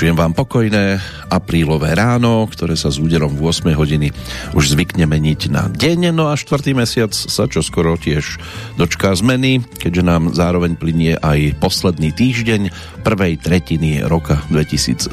[0.00, 0.96] Pračujem vám pokojné
[1.28, 4.08] aprílové ráno, ktoré sa s úderom v 8 hodiny
[4.56, 8.40] už zvykne meniť na deň, no a štvrtý mesiac sa čo skoro tiež
[8.80, 12.72] dočká zmeny, keďže nám zároveň plinie aj posledný týždeň
[13.04, 15.12] prvej tretiny roka 2022.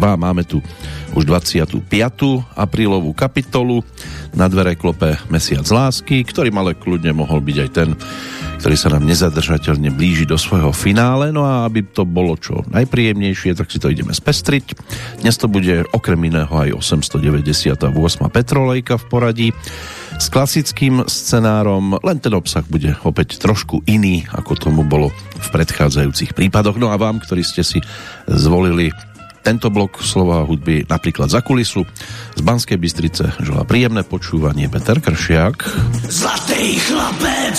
[0.00, 0.64] Máme tu
[1.12, 1.84] už 25.
[2.56, 3.84] aprílovú kapitolu,
[4.32, 7.88] na dvere klope mesiac lásky, ktorý ale kľudne mohol byť aj ten,
[8.62, 11.34] ktorý sa nám nezadržateľne blíži do svojho finále.
[11.34, 14.78] No a aby to bolo čo najpríjemnejšie, tak si to ideme spestriť.
[15.18, 17.82] Dnes to bude okrem iného aj 898.
[18.30, 19.48] Petrolejka v poradí
[20.14, 25.10] s klasickým scenárom, len ten obsah bude opäť trošku iný, ako tomu bolo
[25.42, 26.78] v predchádzajúcich prípadoch.
[26.78, 27.82] No a vám, ktorí ste si
[28.30, 28.94] zvolili
[29.42, 31.82] tento blok slova hudby napríklad za kulisu
[32.38, 35.66] z Banskej Bystrice želá príjemné počúvanie Peter Kršiak.
[36.06, 37.58] Zlatý chlapec!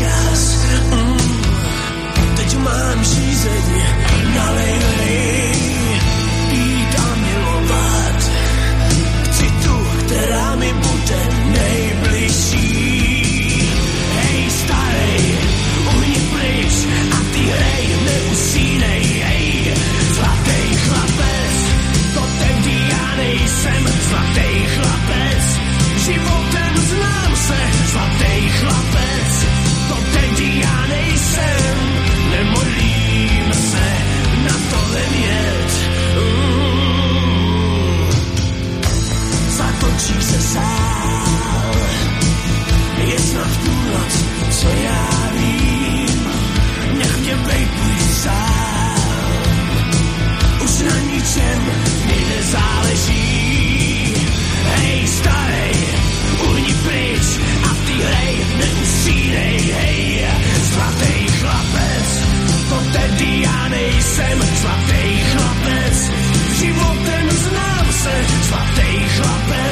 [0.00, 0.39] just
[40.18, 41.74] očí sál.
[43.06, 44.12] Je snad půlnoc,
[44.50, 46.32] co já vím,
[46.98, 49.70] nech mě bejtuj sám.
[50.64, 50.70] Už
[52.06, 54.14] mi nezáleží.
[54.76, 55.74] Hej, starej,
[56.48, 57.26] uhni pryč
[57.64, 60.26] a ty hej, neusínej, hej,
[61.40, 62.08] chlapec.
[62.68, 62.76] To
[63.42, 66.10] já nejsem zlatý chlapec,
[66.60, 68.14] životem znám se,
[68.48, 69.69] zlatý chlapec.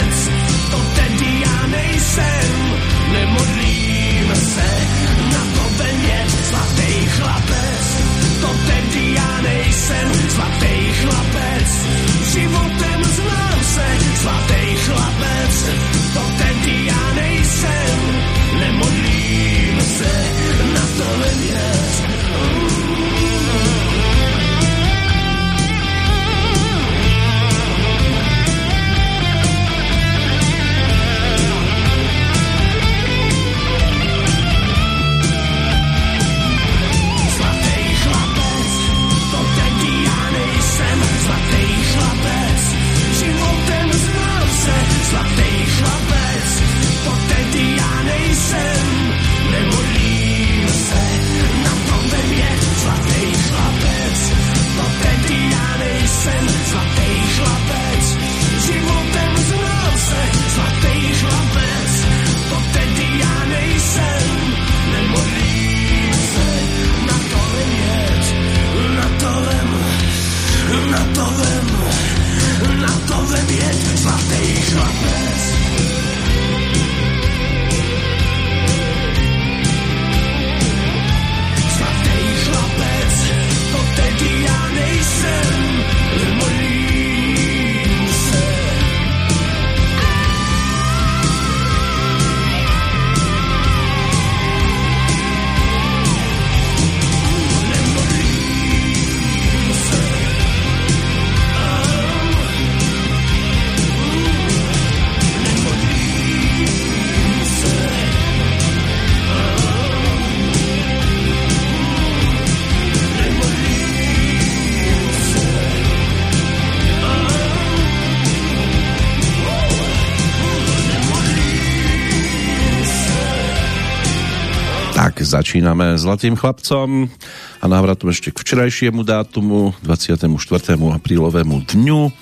[125.58, 127.10] Začíname Zlatým chlapcom
[127.58, 130.31] a návratom ešte k včerajšiemu dátumu 24.
[130.78, 132.14] aprílovému dňu.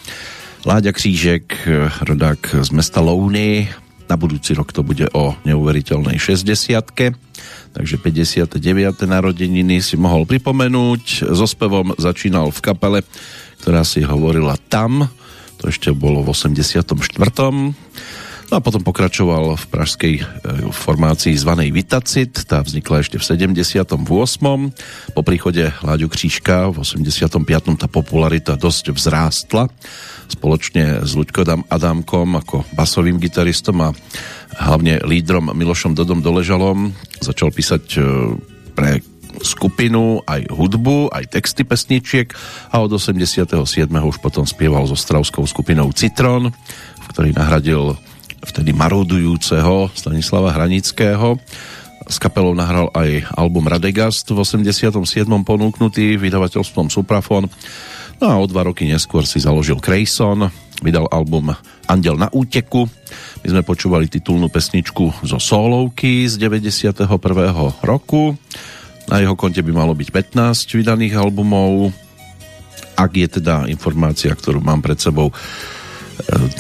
[0.65, 1.69] Láďa Křížek,
[2.00, 3.69] rodák z mesta Louny,
[4.09, 6.81] Na budúci rok to bude o neuveriteľnej 60
[7.77, 8.56] takže 59.
[9.05, 11.29] narodeniny si mohol pripomenúť.
[11.29, 13.05] So spevom začínal v kapele,
[13.61, 15.12] ktorá si hovorila Tam,
[15.61, 16.88] to ešte bolo v 84.
[18.47, 20.25] No a potom pokračoval v pražskej e,
[20.71, 23.91] formácii zvanej Vitacit, tá vznikla ešte v 78.
[25.19, 27.43] Po príchode Láďu Křížka v 85.
[27.75, 29.67] tá popularita dosť vzrástla
[30.31, 33.89] spoločne s Luďkom Adámkom ako basovým gitaristom a
[34.63, 38.01] hlavne lídrom Milošom Dodom Doležalom začal písať e,
[38.79, 39.03] pre
[39.43, 42.31] skupinu, aj hudbu, aj texty pesničiek
[42.71, 43.59] a od 87.
[43.91, 47.99] už potom spieval so stravskou skupinou Citron, v ktorej nahradil
[48.47, 51.37] vtedy marodujúceho Stanislava Hranického.
[52.07, 55.27] S kapelou nahral aj album Radegast v 87.
[55.43, 57.51] ponúknutý vydavateľstvom Suprafon.
[58.23, 60.49] No a o dva roky neskôr si založil Crayson,
[60.81, 61.53] vydal album
[61.91, 62.87] Andel na úteku.
[63.43, 67.05] My sme počúvali titulnú pesničku zo solovky z 91.
[67.83, 68.39] roku.
[69.07, 71.93] Na jeho konte by malo byť 15 vydaných albumov.
[72.97, 75.31] Ak je teda informácia, ktorú mám pred sebou,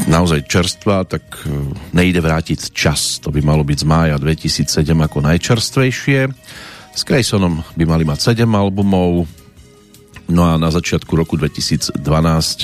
[0.06, 1.50] naozaj čerstvá, tak e,
[1.92, 3.18] nejde vrátiť čas.
[3.24, 6.20] To by malo byť z mája 2007 ako najčerstvejšie.
[6.96, 9.28] S Graysonom by mali mať 7 albumov,
[10.32, 12.00] no a na začiatku roku 2012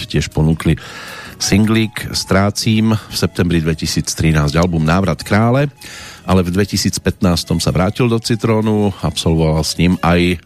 [0.09, 0.81] tiež ponúkli
[1.43, 5.69] singlík Strácím, v septembri 2013 album Návrat krále,
[6.23, 7.03] ale v 2015
[7.59, 10.39] sa vrátil do Citrónu, absolvoval s ním aj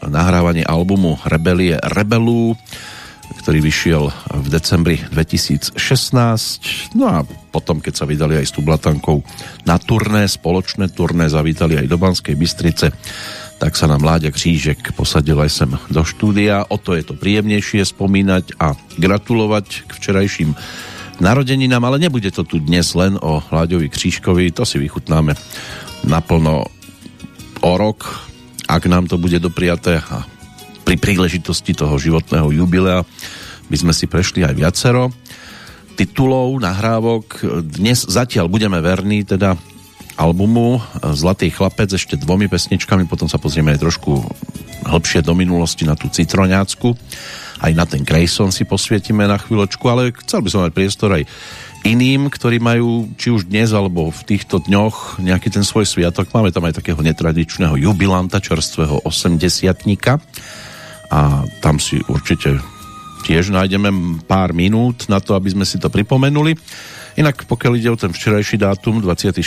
[0.00, 2.56] nahrávanie albumu Rebelie Rebelú,
[3.38, 4.10] ktorý vyšiel
[4.42, 5.78] v decembri 2016.
[6.98, 7.22] No a
[7.54, 9.22] potom, keď sa vydali aj s Tublatankou
[9.66, 12.90] na turné, spoločné turné, zavítali aj do Banskej Bystrice,
[13.60, 16.64] tak sa nám Láďa Křížek posadil aj sem do štúdia.
[16.72, 20.56] O to je to príjemnejšie spomínať a gratulovať k včerajším
[21.20, 25.36] narodeninám, ale nebude to tu dnes len o Láďovi Křížkovi, to si vychutnáme
[26.08, 26.64] naplno
[27.60, 28.24] o rok,
[28.64, 30.24] ak nám to bude dopriaté a
[30.90, 33.06] pri príležitosti toho životného jubilea
[33.70, 35.14] by sme si prešli aj viacero
[35.94, 37.46] titulov, nahrávok.
[37.62, 39.54] Dnes zatiaľ budeme verní teda
[40.18, 40.82] albumu
[41.14, 44.18] Zlatý chlapec ešte dvomi pesničkami, potom sa pozrieme aj trošku
[44.90, 46.98] hĺbšie do minulosti na tú citroňácku.
[47.62, 51.22] Aj na ten Grayson si posvietime na chvíľočku, ale chcel by som mať priestor aj
[51.86, 56.34] iným, ktorí majú či už dnes alebo v týchto dňoch nejaký ten svoj sviatok.
[56.34, 59.86] Máme tam aj takého netradičného jubilanta, čerstvého 80
[61.10, 62.62] a tam si určite
[63.26, 66.56] tiež nájdeme pár minút na to, aby sme si to pripomenuli.
[67.18, 69.42] Inak pokiaľ ide o ten včerajší dátum, 24.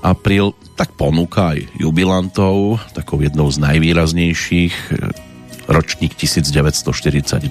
[0.00, 4.74] apríl, tak ponúka aj jubilantov, takou jednou z najvýraznejších,
[5.68, 7.50] ročník 1942.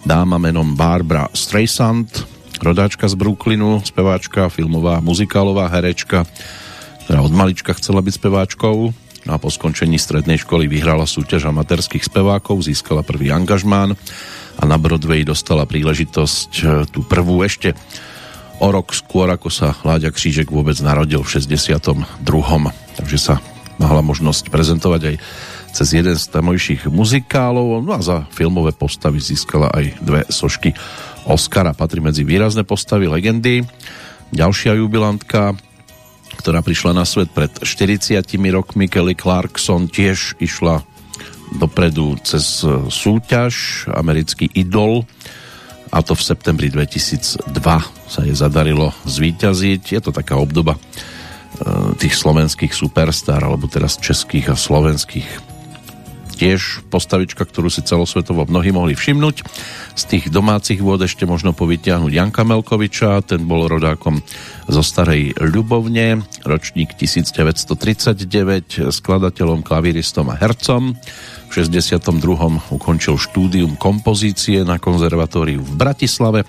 [0.00, 2.08] Dáma menom Barbara Streisand,
[2.60, 6.26] rodáčka z Brooklynu, speváčka, filmová, muzikálová herečka,
[7.06, 8.92] ktorá od malička chcela byť speváčkou,
[9.28, 13.92] No a po skončení strednej školy vyhrala súťaž amatérských spevákov, získala prvý angažmán
[14.56, 17.76] a na Broadway dostala príležitosť e, tú prvú ešte
[18.60, 21.80] o rok skôr, ako sa Láďa Křížek vôbec narodil v 62.
[22.96, 23.40] Takže sa
[23.80, 25.16] mala možnosť prezentovať aj
[25.72, 30.76] cez jeden z tamojších muzikálov, no a za filmové postavy získala aj dve sošky
[31.24, 33.62] Oscara, patrí medzi výrazné postavy legendy.
[34.34, 35.56] Ďalšia jubilantka
[36.40, 38.16] ktorá prišla na svet pred 40
[38.48, 38.88] rokmi.
[38.88, 40.80] Kelly Clarkson tiež išla
[41.60, 45.04] dopredu cez e, súťaž Americký idol
[45.92, 47.52] a to v septembri 2002
[48.08, 49.82] sa jej zadarilo zvíťaziť.
[49.92, 50.80] Je to taká obdoba e,
[52.00, 55.49] tých slovenských superstar, alebo teraz českých a slovenských
[56.40, 59.44] tiež postavička, ktorú si celosvetovo mnohí mohli všimnúť.
[59.92, 64.24] Z tých domácich vôd ešte možno povytiahnuť Janka Melkoviča, ten bol rodákom
[64.64, 70.96] zo Starej Ľubovne, ročník 1939, skladateľom, klavíristom a hercom.
[71.52, 72.08] V 62.
[72.72, 76.48] ukončil štúdium kompozície na konzervatóriu v Bratislave.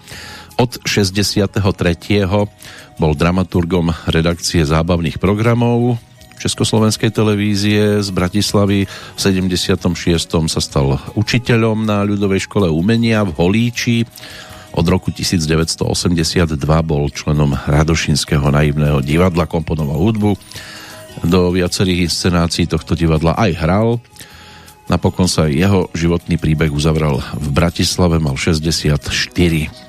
[0.56, 1.60] Od 63.
[2.96, 6.00] bol dramaturgom redakcie zábavných programov
[6.42, 8.90] Československej televízie z Bratislavy.
[8.90, 9.78] V 76.
[10.50, 14.10] sa stal učiteľom na ľudovej škole umenia v Holíči.
[14.74, 20.32] Od roku 1982 bol členom Radošinského naivného divadla, komponoval hudbu.
[21.30, 24.02] Do viacerých inscenácií tohto divadla aj hral.
[24.90, 28.98] Napokon sa jeho životný príbeh uzavral v Bratislave, mal 64.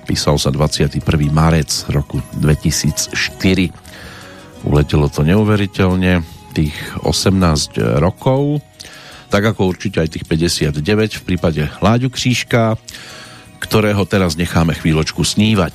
[0.05, 1.01] Písal sa 21.
[1.33, 3.17] marec roku 2004.
[4.69, 8.61] Uletelo to neuveriteľne tých 18 rokov,
[9.33, 12.77] tak ako určite aj tých 59 v prípade Láďu Křížka,
[13.61, 15.75] ktorého teraz necháme chvíľočku snívať.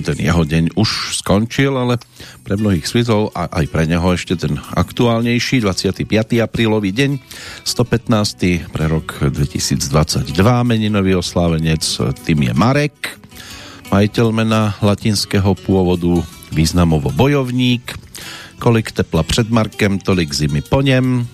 [0.00, 1.96] Ten jeho deň už skončil, ale
[2.42, 6.04] pre mnohých svitov a aj pre neho ešte ten aktuálnejší 25.
[6.42, 7.10] aprílový deň
[7.64, 8.72] 115.
[8.72, 10.34] pre rok 2022
[10.66, 11.82] meninový oslávenec
[12.26, 12.96] tým je Marek
[13.90, 16.22] majiteľ mena latinského pôvodu
[16.54, 18.00] významovo bojovník
[18.60, 21.26] kolik tepla před Markem, tolik zimy po něm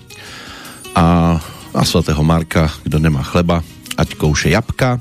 [0.95, 1.37] a
[1.75, 3.63] na svatého Marka, kdo nemá chleba,
[3.97, 4.99] ať kouše jabka.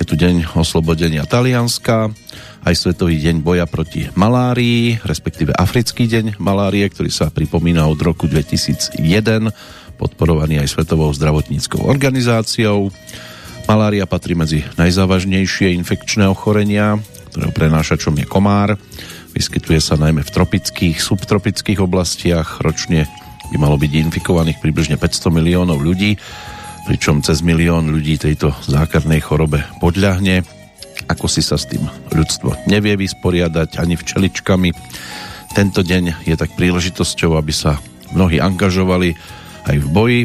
[0.00, 2.08] Je tu deň oslobodenia Talianska,
[2.60, 8.28] aj Svetový deň boja proti malárii, respektíve Africký deň malárie, ktorý sa pripomína od roku
[8.28, 8.96] 2001,
[9.96, 12.92] podporovaný aj Svetovou zdravotníckou organizáciou.
[13.64, 17.00] Malária patrí medzi najzávažnejšie infekčné ochorenia,
[17.32, 18.76] ktorého prenášačom je komár.
[19.32, 22.60] Vyskytuje sa najmä v tropických, subtropických oblastiach.
[22.60, 23.06] Ročne
[23.50, 26.18] by malo byť infikovaných približne 500 miliónov ľudí,
[26.84, 30.59] pričom cez milión ľudí tejto zákernej chorobe podľahne.
[31.10, 31.82] Ako si sa s tým
[32.14, 34.70] ľudstvo nevie vysporiadať ani včeličkami.
[35.58, 37.82] Tento deň je tak príležitosťou, aby sa
[38.14, 39.18] mnohí angažovali
[39.66, 40.20] aj v boji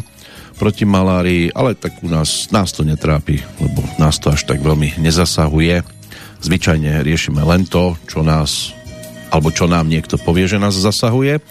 [0.56, 4.96] proti malárii, ale tak u nás, nás to netrápi, lebo nás to až tak veľmi
[5.02, 5.82] nezasahuje.
[6.40, 8.70] Zvyčajne riešime len to, čo nás,
[9.34, 11.42] alebo čo nám niekto povie, že nás zasahuje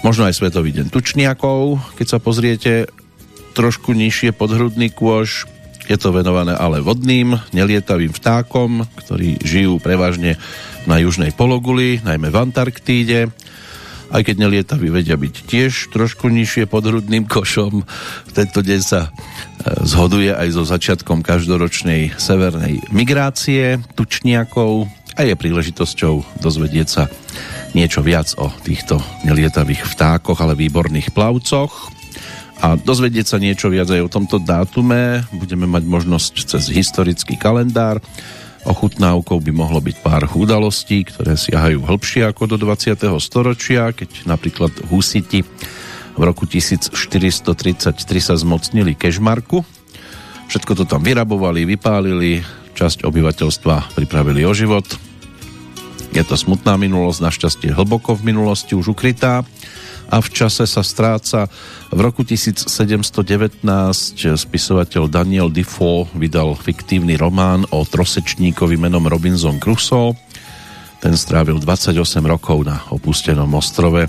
[0.00, 2.88] možno aj Svetový deň tučniakov, keď sa pozriete
[3.52, 5.44] trošku nižšie podhrudný kôž,
[5.90, 10.38] je to venované ale vodným, nelietavým vtákom, ktorí žijú prevažne
[10.86, 13.34] na južnej pologuli, najmä v Antarktíde.
[14.10, 17.82] Aj keď nelietaví vedia byť tiež trošku nižšie podhrudným košom,
[18.34, 19.10] tento deň sa e,
[19.86, 27.06] zhoduje aj so začiatkom každoročnej severnej migrácie tučniakov a je príležitosťou dozvedieť sa
[27.74, 31.99] niečo viac o týchto nelietavých vtákoch, ale výborných plavcoch.
[32.60, 38.04] A dozvedieť sa niečo viac aj o tomto dátume budeme mať možnosť cez historický kalendár.
[38.68, 43.00] Ochutnávkou by mohlo byť pár udalostí, ktoré siahajú hĺbšie ako do 20.
[43.16, 45.40] storočia, keď napríklad husiti
[46.12, 49.64] v roku 1433 sa zmocnili Kežmarku.
[50.52, 52.44] Všetko to tam vyrabovali, vypálili,
[52.76, 54.84] časť obyvateľstva pripravili o život,
[56.10, 59.46] je to smutná minulosť, našťastie hlboko v minulosti už ukrytá
[60.10, 61.46] a v čase sa stráca.
[61.94, 63.14] V roku 1719
[64.34, 70.18] spisovateľ Daniel Defoe vydal fiktívny román o trosečníkovi menom Robinson Crusoe.
[71.00, 74.04] Ten strávil 28 rokov na opustenom ostrove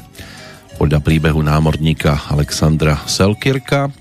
[0.75, 3.93] podľa príbehu námorníka Alexandra Selkirka.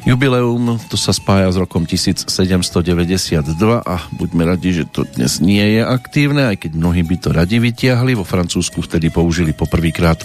[0.00, 2.24] Jubileum to sa spája s rokom 1792
[3.84, 7.60] a buďme radi, že to dnes nie je aktívne, aj keď mnohí by to radi
[7.60, 8.16] vytiahli.
[8.16, 10.24] Vo Francúzsku vtedy použili poprvýkrát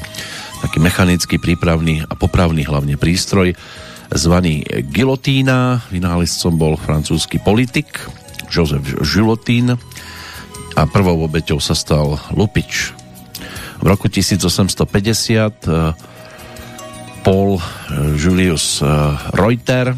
[0.66, 3.54] taký mechanický prípravný a popravný hlavne prístroj
[4.10, 5.86] zvaný gilotína.
[5.94, 8.02] Vynálezcom bol francúzsky politik
[8.50, 9.78] Joseph Gilotín
[10.74, 12.98] a prvou obeťou sa stal Lupič.
[13.78, 15.70] V roku 1850
[17.22, 17.64] Paul eh,
[18.18, 18.90] Julius eh,
[19.38, 19.94] Reuter,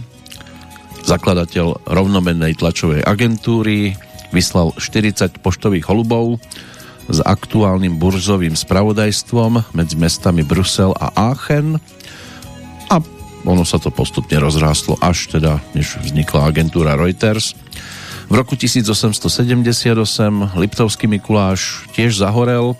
[1.07, 3.95] zakladateľ rovnomennej tlačovej agentúry,
[4.35, 6.43] vyslal 40 poštových holubov
[7.07, 11.79] s aktuálnym burzovým spravodajstvom medzi mestami Brusel a Aachen
[12.87, 12.95] a
[13.47, 17.55] ono sa to postupne rozrástlo až teda, než vznikla agentúra Reuters.
[18.27, 19.95] V roku 1878
[20.59, 22.75] Liptovský Mikuláš tiež zahorel,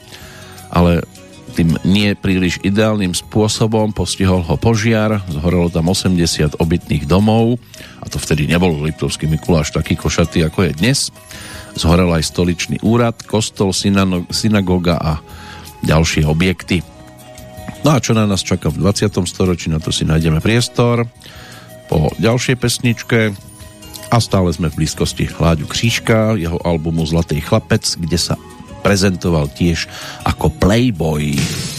[0.68, 1.08] ale
[1.56, 7.58] tým nie príliš ideálnym spôsobom, postihol ho požiar, zhorelo tam 80 obytných domov
[8.04, 11.00] a to vtedy nebol Liptovský Mikuláš taký košatý ako je dnes.
[11.78, 13.70] Zhorel aj stoličný úrad, kostol,
[14.34, 15.14] synagóga a
[15.86, 16.82] ďalšie objekty.
[17.86, 19.14] No a čo na nás čaká v 20.
[19.30, 21.06] storočí, na to si nájdeme priestor
[21.88, 23.32] po ďalšej pesničke
[24.10, 28.36] a stále sme v blízkosti Hláďu Křížka, jeho albumu Zlatý chlapec, kde sa
[28.82, 29.86] prezentoval tiež
[30.26, 31.38] ako Playboy.
[31.38, 31.77] na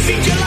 [0.00, 0.39] si nevyděláš,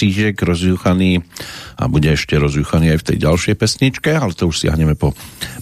[0.00, 1.20] Křížek, rozjuchaný
[1.76, 5.12] a bude ešte rozjuchaný aj v tej ďalšej pesničke, ale to už siahneme po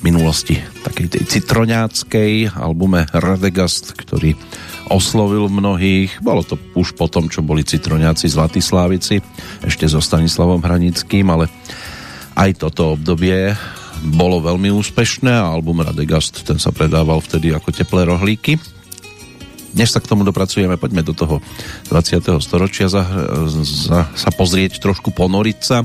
[0.07, 4.39] minulosti takej tej citroňáckej albume Radegast, ktorý
[4.95, 6.23] oslovil mnohých.
[6.23, 9.19] Bolo to už po tom, čo boli citroňáci Zlatí Slávici,
[9.67, 11.51] ešte so Stanislavom Hranickým, ale
[12.39, 13.59] aj toto obdobie
[14.07, 18.78] bolo veľmi úspešné a album Radegast ten sa predával vtedy ako teplé rohlíky.
[19.77, 21.45] Než sa k tomu dopracujeme, poďme do toho
[21.93, 22.41] 20.
[22.41, 23.05] storočia za,
[23.65, 25.85] za, sa pozrieť, trošku ponoriť sa.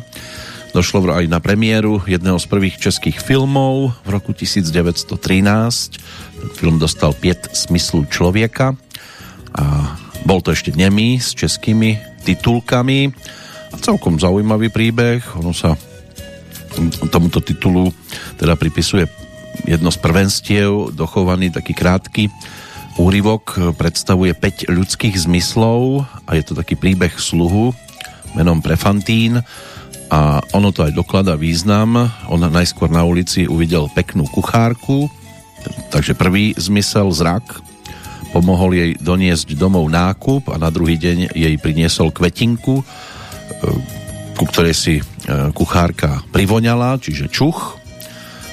[0.74, 5.06] Došlo aj na premiéru jedného z prvých českých filmov v roku 1913.
[5.14, 8.74] Ten film dostal 5 smyslu človeka
[9.54, 9.64] a
[10.26, 13.14] bol to ešte nemý s českými titulkami
[13.70, 15.22] a celkom zaujímavý príbeh.
[15.38, 15.78] Ono sa
[17.14, 17.94] tomuto titulu
[18.42, 19.06] teda pripisuje
[19.70, 22.34] jedno z prvenstiev, dochovaný taký krátky
[22.98, 27.74] úryvok, predstavuje 5 ľudských zmyslov a je to taký príbeh sluhu
[28.34, 29.42] menom Prefantín
[30.14, 32.10] a ono to aj doklada význam.
[32.30, 35.10] On najskôr na ulici uvidel peknú kuchárku,
[35.90, 37.62] takže prvý zmysel zrak
[38.34, 42.82] pomohol jej doniesť domov nákup a na druhý deň jej priniesol kvetinku,
[44.34, 45.04] ku ktorej si e,
[45.54, 47.78] kuchárka privoňala, čiže čuch.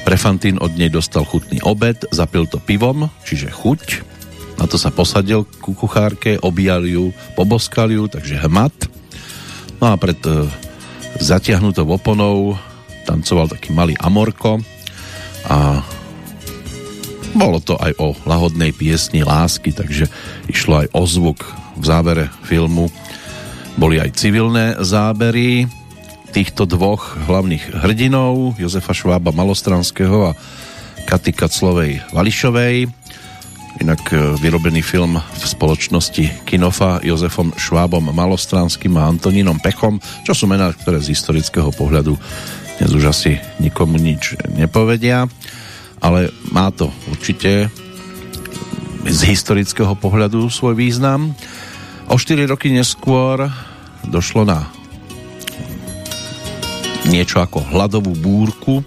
[0.04, 4.09] Prefantín od nej dostal chutný obed, zapil to pivom, čiže chuť.
[4.60, 8.76] Na to sa posadil ku kuchárke, objal ju, poboskal ju, takže hmat.
[9.80, 10.44] No a pred e,
[11.16, 12.60] zatiahnutou oponou
[13.08, 14.60] tancoval taký malý amorko
[15.48, 15.80] a
[17.32, 20.12] bolo to aj o lahodnej piesni lásky, takže
[20.50, 21.40] išlo aj o zvuk
[21.80, 22.92] v závere filmu.
[23.80, 25.64] Boli aj civilné zábery
[26.36, 30.36] týchto dvoch hlavných hrdinov, Jozefa Švába Malostranského a
[31.08, 32.99] Katy Kaclovej Vališovej.
[33.80, 40.44] Inak e, vyrobený film v spoločnosti Kinofa Jozefom Švábom Malostranským a Antonínom Pechom, čo sú
[40.44, 42.12] mená, ktoré z historického pohľadu
[42.76, 45.28] dnes už asi nikomu nič nepovedia,
[46.00, 47.72] ale má to určite
[49.04, 51.32] z historického pohľadu svoj význam.
[52.08, 53.48] O 4 roky neskôr
[54.04, 54.68] došlo na
[57.08, 58.84] niečo ako hladovú búrku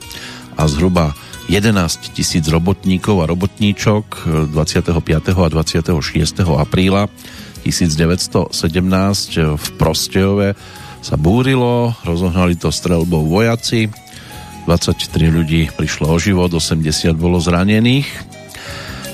[0.53, 1.17] a zhruba
[1.51, 5.35] 11 tisíc robotníkov a robotníčok 25.
[5.35, 5.91] a 26.
[6.55, 7.11] apríla
[7.63, 8.51] 1917
[9.55, 10.55] v Prostejove
[11.03, 13.91] sa búrilo, rozohnali to strelbou vojaci,
[14.63, 18.07] 23 ľudí prišlo o život, 80 bolo zranených.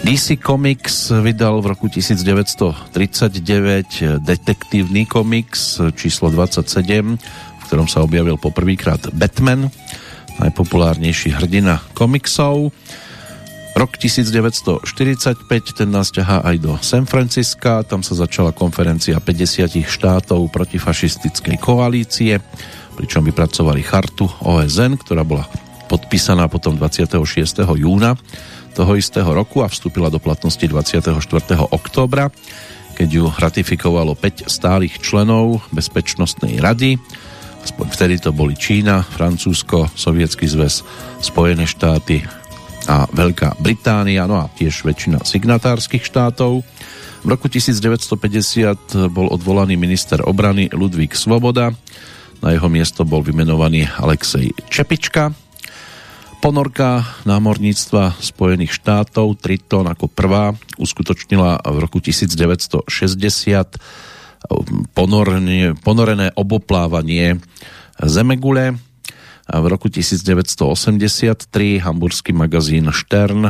[0.05, 9.09] DC Comics vydal v roku 1939 detektívny komiks číslo 27, v ktorom sa objavil poprvýkrát
[9.11, 9.73] Batman,
[10.39, 12.71] najpopulárnejší hrdina komiksov.
[13.77, 14.83] Rok 1945,
[15.77, 22.43] ten nás ťahá aj do San Francisca, tam sa začala konferencia 50 štátov protifašistickej koalície,
[22.99, 25.47] pričom vypracovali chartu OSN, ktorá bola
[25.87, 27.63] podpísaná potom 26.
[27.79, 28.19] júna
[28.75, 31.15] toho istého roku a vstúpila do platnosti 24.
[31.71, 32.29] októbra,
[32.99, 36.99] keď ju ratifikovalo 5 stálych členov Bezpečnostnej rady.
[37.75, 40.81] Vtedy to boli Čína, Francúzsko, Sovietský zväz,
[41.19, 42.23] Spojené štáty
[42.89, 46.65] a Veľká Británia, no a tiež väčšina signatárskych štátov.
[47.19, 51.75] V roku 1950 bol odvolaný minister obrany Ludvík Svoboda,
[52.39, 55.35] na jeho miesto bol vymenovaný Alexej Čepička.
[56.39, 62.87] Ponorka námorníctva Spojených štátov Triton ako prvá uskutočnila v roku 1960
[64.95, 67.39] ponorenie, ponorené oboplávanie
[67.99, 68.79] Zemegule.
[69.49, 73.49] V roku 1983 hamburský magazín Stern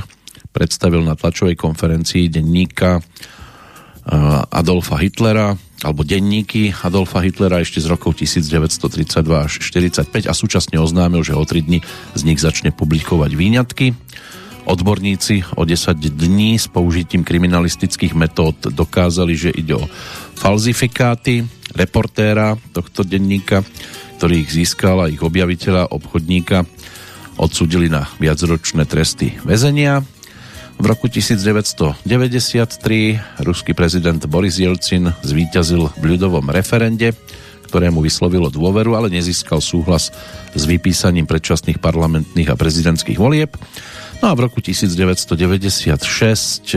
[0.56, 3.04] predstavil na tlačovej konferencii denníka
[4.50, 11.22] Adolfa Hitlera alebo denníky Adolfa Hitlera ešte z rokov 1932 až 45 a súčasne oznámil,
[11.24, 11.80] že o 3 dní
[12.18, 13.94] z nich začne publikovať výňatky.
[14.70, 19.90] Odborníci o 10 dní s použitím kriminalistických metód dokázali, že ide o
[20.38, 21.42] falzifikáty
[21.74, 23.66] reportéra tohto denníka,
[24.22, 26.70] ktorý ich získal a ich objaviteľa, obchodníka
[27.42, 30.06] odsudili na viacročné tresty väzenia
[30.80, 37.12] v roku 1993 ruský prezident Boris Jelcin zvíťazil v ľudovom referende,
[37.68, 40.16] ktorému vyslovilo dôveru, ale nezískal súhlas
[40.56, 43.52] s vypísaním predčasných parlamentných a prezidentských volieb.
[44.20, 46.76] No a v roku 1996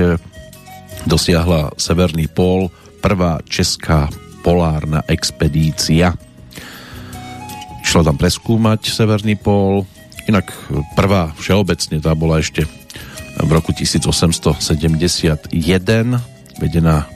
[1.10, 2.70] dosiahla Severný pól
[3.02, 4.06] prvá česká
[4.46, 6.14] polárna expedícia.
[7.82, 9.90] Šlo tam preskúmať Severný pól,
[10.30, 10.54] inak
[10.94, 12.62] prvá všeobecne tá bola ešte
[13.42, 15.50] v roku 1871
[16.62, 17.10] vedená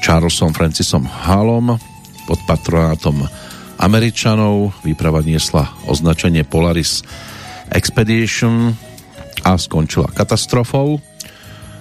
[0.00, 1.76] Charlesom Francisom Hallom
[2.24, 3.28] pod patronátom
[3.76, 4.72] Američanov.
[4.80, 7.04] Výprava niesla označenie Polaris
[7.68, 8.87] Expedition
[9.44, 10.98] a skončila katastrofou.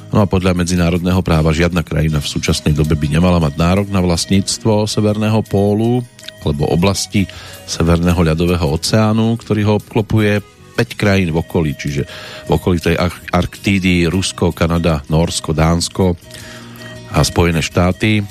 [0.08, 4.00] No a podľa medzinárodného práva žiadna krajina v súčasnej dobe by nemala mať nárok na
[4.00, 6.00] vlastníctvo Severného pólu
[6.48, 7.28] alebo oblasti
[7.67, 10.39] Severného ľadového oceánu, ktorý ho obklopuje
[10.80, 12.08] 5 krajín v okolí, čiže
[12.48, 12.96] v okolí tej
[13.34, 16.15] Arktídy, Rusko, Kanada, Norsko, Dánsko
[17.12, 18.24] a Spojené štáty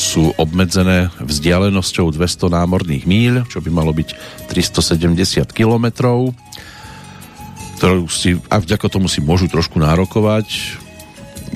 [0.00, 4.08] sú obmedzené vzdialenosťou 200 námorných míľ, čo by malo byť
[4.48, 6.32] 370 kilometrov,
[7.80, 10.76] ktorú si, a vďako tomu si môžu trošku nárokovať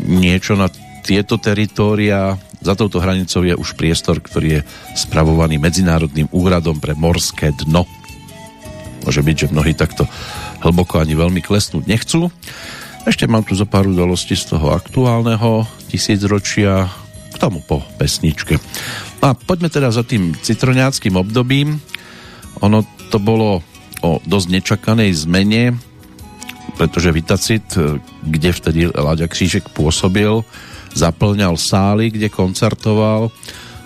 [0.08, 0.72] niečo na
[1.04, 2.40] tieto teritória.
[2.64, 4.60] Za touto hranicou je už priestor, ktorý je
[4.96, 7.84] spravovaný Medzinárodným úradom pre morské dno.
[9.04, 10.08] Môže byť, že mnohí takto
[10.64, 12.32] hlboko ani veľmi klesnúť nechcú.
[13.04, 16.88] Ešte mám tu zo pár udalostí z toho aktuálneho tisícročia
[17.28, 18.56] k tomu po pesničke.
[19.20, 21.84] A poďme teda za tým citroňáckým obdobím.
[22.64, 22.80] Ono
[23.12, 23.60] to bolo
[24.00, 25.76] o dosť nečakanej zmene,
[26.74, 27.64] pretože Vitacit,
[28.22, 30.42] kde vtedy Láďa Křížek pôsobil,
[30.94, 33.30] zaplňal sály, kde koncertoval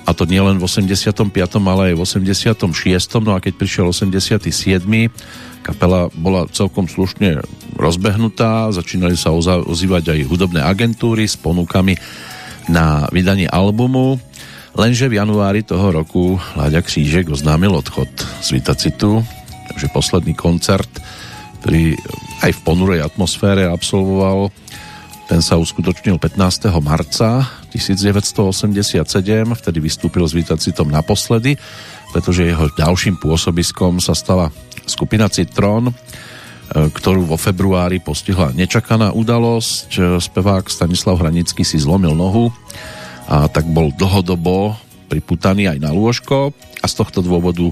[0.09, 1.12] a to nielen v 85.,
[1.68, 3.20] ale aj v 86.
[3.20, 4.48] No a keď prišiel 87.
[5.61, 7.44] kapela bola celkom slušne
[7.77, 12.01] rozbehnutá, začínali sa ozývať aj hudobné agentúry s ponukami
[12.72, 14.16] na vydanie albumu,
[14.72, 18.09] lenže v januári toho roku Láďa Křížek oznámil odchod
[18.40, 19.20] z Vitacitu,
[19.68, 20.88] takže posledný koncert,
[21.61, 22.01] ktorý
[22.42, 24.51] aj v ponurej atmosfére absolvoval,
[25.29, 26.72] ten sa uskutočnil 15.
[26.81, 29.05] marca 1987,
[29.44, 31.61] vtedy vystúpil s Vitacitom naposledy,
[32.16, 34.48] pretože jeho ďalším pôsobiskom sa stala
[34.88, 35.94] skupina Citron, e,
[36.72, 39.90] ktorú vo februári postihla nečakaná udalosť.
[40.01, 42.48] E, spevák Stanislav Hranický si zlomil nohu
[43.29, 44.81] a tak bol dlhodobo
[45.12, 47.68] priputaný aj na lôžko a z tohto dôvodu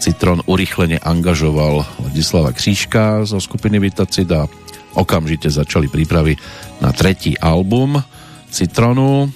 [0.00, 4.48] Citron urychlene angažoval Ladislava Křížka zo skupiny Vitacit a
[4.96, 6.40] okamžite začali prípravy
[6.80, 8.00] na tretí album
[8.48, 9.28] Citronu,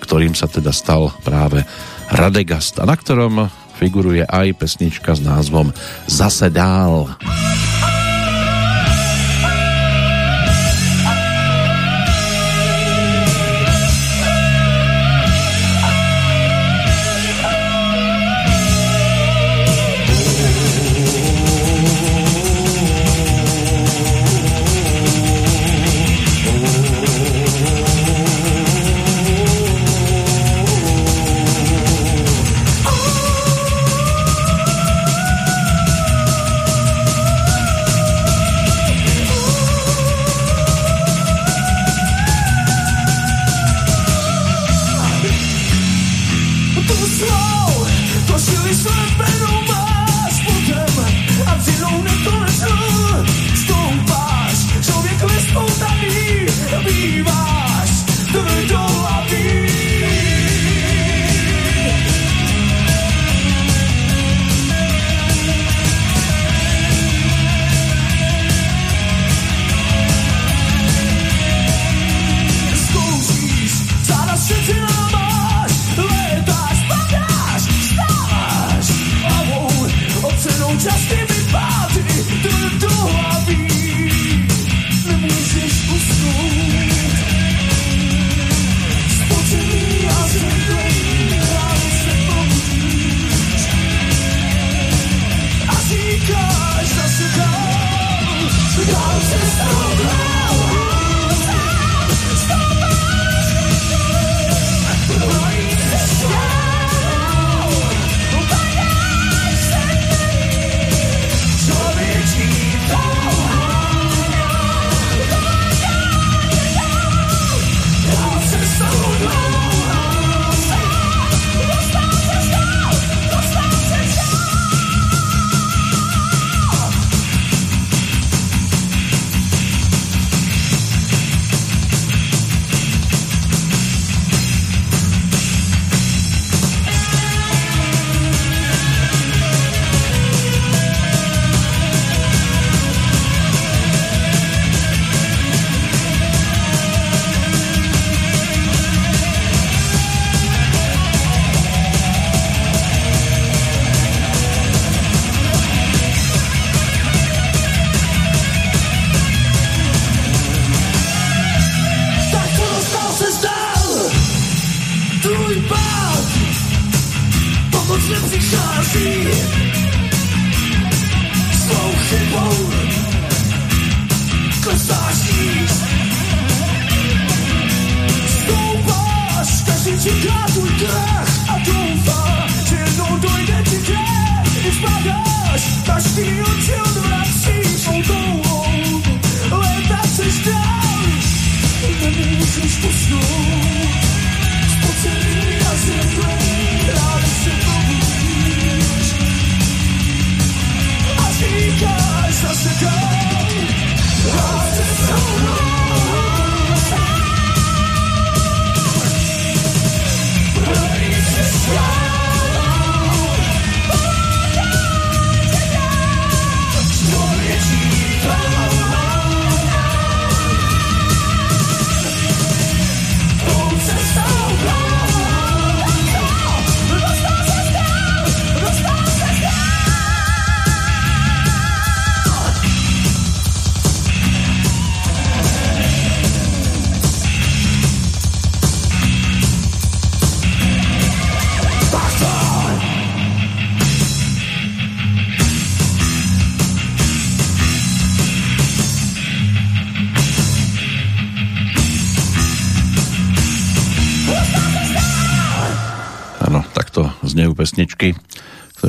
[0.00, 1.62] ktorým sa teda stal práve
[2.08, 5.76] Radegast, a na ktorom figuruje aj pesnička s názvom
[6.08, 7.12] Zase dál.
[7.12, 7.97] Zase dál.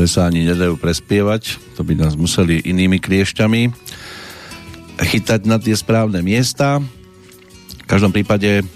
[0.09, 1.61] Sa ani nedajú prespievať.
[1.77, 3.69] To by nás museli inými kliešťami
[4.99, 6.81] chytať na tie správne miesta.
[6.81, 8.67] V každom prípade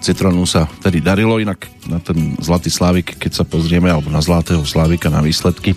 [0.00, 4.64] Citronu sa tedy darilo, inak na ten Zlatý Slávik, keď sa pozrieme, alebo na Zlatého
[4.64, 5.76] Slávika na výsledky,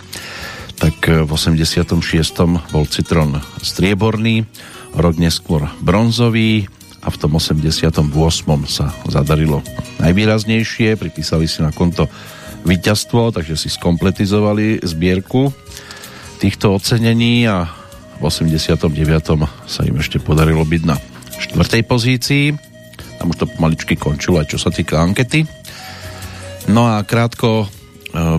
[0.80, 1.92] tak v 86.
[2.72, 4.48] bol Citron strieborný,
[4.96, 6.68] rok neskôr bronzový
[7.00, 8.00] a v tom 88.
[8.68, 9.64] sa zadarilo
[10.00, 12.08] najvýraznejšie, pripísali si na konto
[12.64, 15.52] víťazstvo, takže si skompletizovali zbierku
[16.40, 17.68] týchto ocenení a
[18.20, 18.88] v 89.
[19.64, 20.96] sa im ešte podarilo byť na
[21.40, 22.44] štvrtej pozícii.
[23.20, 25.44] Tam už to pomaličky končilo aj čo sa týka ankety.
[26.68, 27.66] No a krátko e,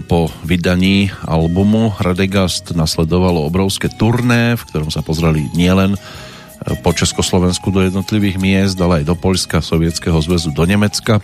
[0.06, 6.00] po vydaní albumu Radegast nasledovalo obrovské turné, v ktorom sa pozreli nielen e,
[6.82, 11.22] po Československu do jednotlivých miest, ale aj do Polska, Sovietskeho zväzu, do Nemecka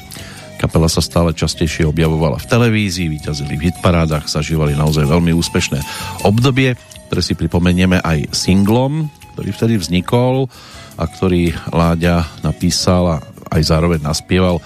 [0.58, 5.80] Kapela sa stále častejšie objavovala v televízii, vyťazili v hitparádach, zažívali naozaj veľmi úspešné
[6.26, 6.74] obdobie,
[7.08, 10.50] ktoré si pripomenieme aj singlom, ktorý vtedy vznikol
[10.98, 13.17] a ktorý Láďa napísal a
[13.54, 14.58] aj zároveň naspieval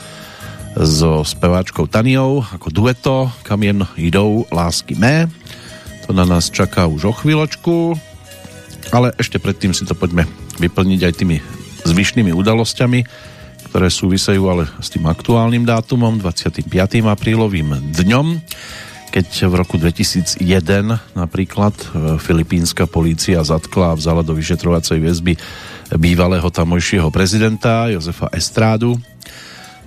[0.80, 5.28] so speváčkou Taniou ako dueto Kam jen jdou lásky mé.
[6.08, 8.00] To na nás čaká už o chvíľočku,
[8.96, 10.24] ale ešte predtým si to poďme
[10.58, 11.38] vyplniť aj tými
[11.84, 13.00] zvyšnými udalosťami,
[13.72, 16.68] ktoré súvisejú ale s tým aktuálnym dátumom, 25.
[17.08, 18.44] aprílovým dňom,
[19.16, 20.44] keď v roku 2001
[21.16, 21.86] napríklad e,
[22.20, 25.34] filipínska polícia zatkla a vzala do vyšetrovacej väzby
[25.96, 29.00] bývalého tamojšieho prezidenta Josefa Estrádu.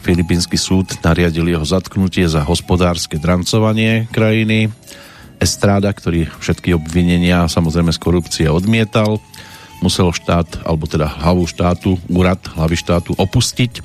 [0.01, 4.73] Filipínsky súd nariadil jeho zatknutie za hospodárske drancovanie krajiny.
[5.37, 9.21] Estráda, ktorý všetky obvinenia samozrejme z korupcie odmietal,
[9.85, 13.85] musel štát, alebo teda hlavu štátu, úrad hlavy štátu opustiť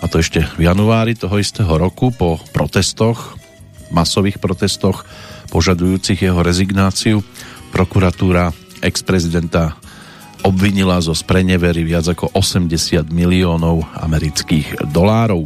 [0.00, 3.36] a to ešte v januári toho istého roku po protestoch,
[3.92, 5.04] masových protestoch
[5.52, 7.20] požadujúcich jeho rezignáciu.
[7.68, 9.76] Prokuratúra ex-prezidenta
[10.40, 15.44] obvinila zo sprenevery viac ako 80 miliónov amerických dolárov.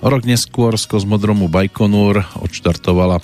[0.00, 3.20] O rok neskôr z kozmodromu Baikonur odštartovala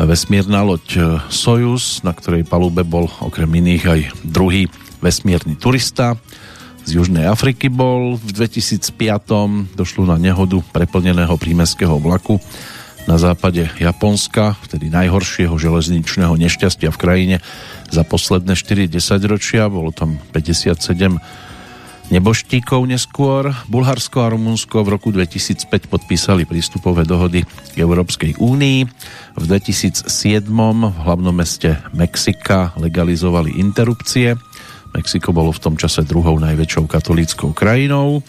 [0.00, 4.64] vesmírna loď Soyuz, na ktorej palube bol okrem iných aj druhý
[5.00, 6.16] vesmírny turista
[6.84, 8.16] z Južnej Afriky bol.
[8.16, 12.40] V 2005 došlo na nehodu preplneného prímeského vlaku
[13.08, 17.36] na západe Japonska, vtedy najhoršieho železničného nešťastia v krajine
[17.88, 18.92] za posledné 4
[19.24, 19.72] ročia.
[19.72, 20.76] Bolo tam 57
[22.10, 23.54] neboštíkov neskôr.
[23.70, 28.78] Bulharsko a Rumunsko v roku 2005 podpísali prístupové dohody k Európskej únii.
[29.38, 30.10] V 2007
[30.50, 34.34] v hlavnom meste Mexika legalizovali interrupcie.
[34.90, 38.22] Mexiko bolo v tom čase druhou najväčšou katolíckou krajinou.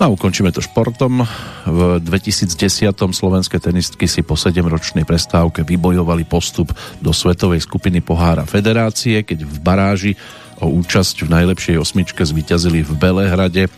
[0.00, 1.28] No a ukončíme to športom.
[1.68, 2.56] V 2010.
[2.96, 6.72] slovenské tenistky si po 7-ročnej prestávke vybojovali postup
[7.04, 10.12] do svetovej skupiny Pohára Federácie, keď v baráži
[10.56, 13.68] o účasť v najlepšej osmičke zvíťazili v Belehrade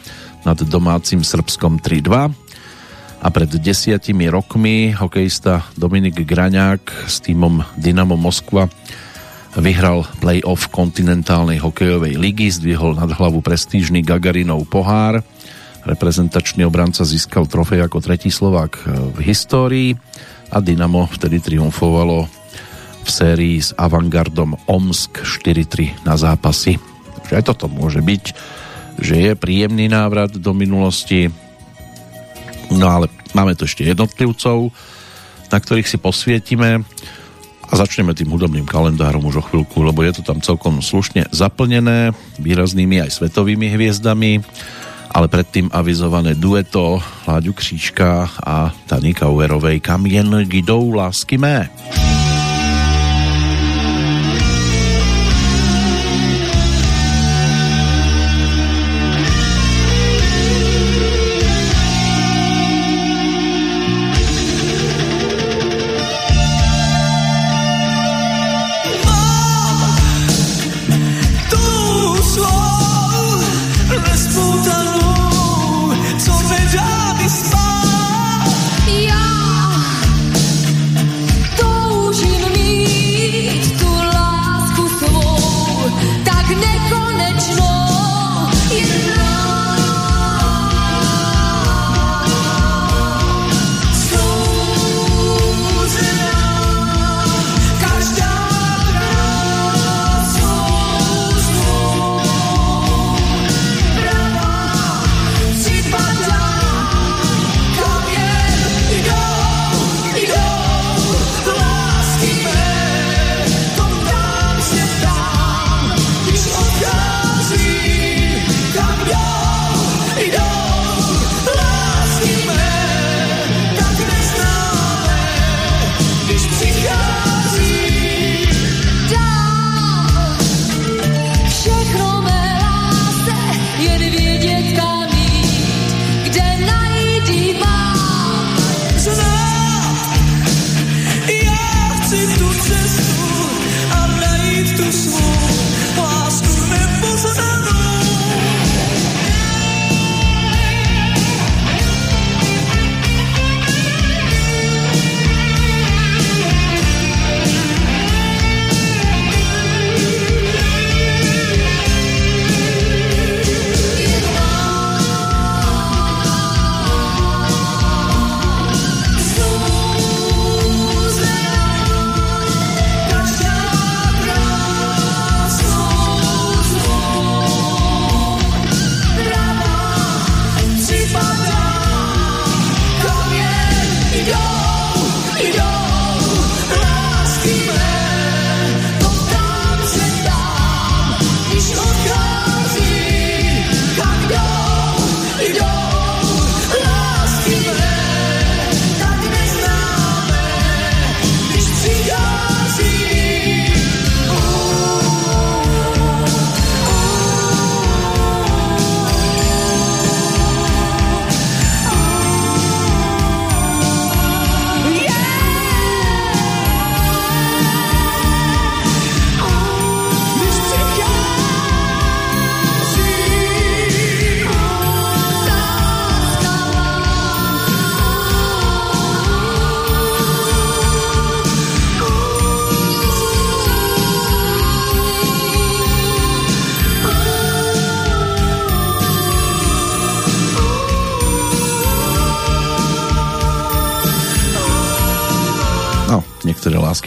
[0.47, 2.31] nad domácim Srbskom 3-2
[3.23, 8.67] a pred desiatimi rokmi hokejista Dominik Graňák s týmom Dynamo Moskva
[9.61, 15.21] vyhral play-off kontinentálnej hokejovej ligy, zdvihol nad hlavu prestížny Gagarinov pohár
[15.83, 19.91] Reprezentačný obranca získal trofej ako tretí Slovák v histórii
[20.55, 22.31] a Dynamo vtedy triumfovalo
[23.03, 26.79] v sérii s Avangardom Omsk 4-3 na zápasy.
[27.19, 28.25] Takže aj toto môže byť,
[29.03, 31.27] že je príjemný návrat do minulosti.
[32.71, 34.71] No ale máme tu ešte jednotlivcov,
[35.51, 36.87] na ktorých si posvietime
[37.73, 42.13] a začneme tým hudobným kalendárom už o chvíľku, lebo je to tam celkom slušne zaplnené
[42.37, 44.45] výraznými aj svetovými hviezdami
[45.13, 46.97] ale predtým avizované dueto
[47.29, 51.69] Láďu Křížka a Tany Kauerovej Kam jen jdou lásky mé.
[51.69, 52.22] lásky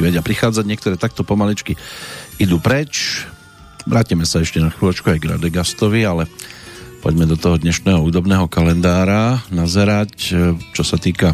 [0.05, 1.73] vedia prichádzať, niektoré takto pomaličky
[2.37, 3.25] idú preč.
[3.89, 6.29] Vrátime sa ešte na chvíľočku aj k Radegastovi, ale
[7.01, 10.13] poďme do toho dnešného údobného kalendára nazerať,
[10.73, 11.33] čo sa týka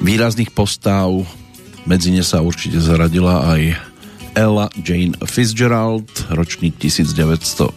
[0.00, 1.12] výrazných postav.
[1.84, 3.76] Medzi ne sa určite zaradila aj
[4.34, 7.76] Ella Jane Fitzgerald, ročník 1917,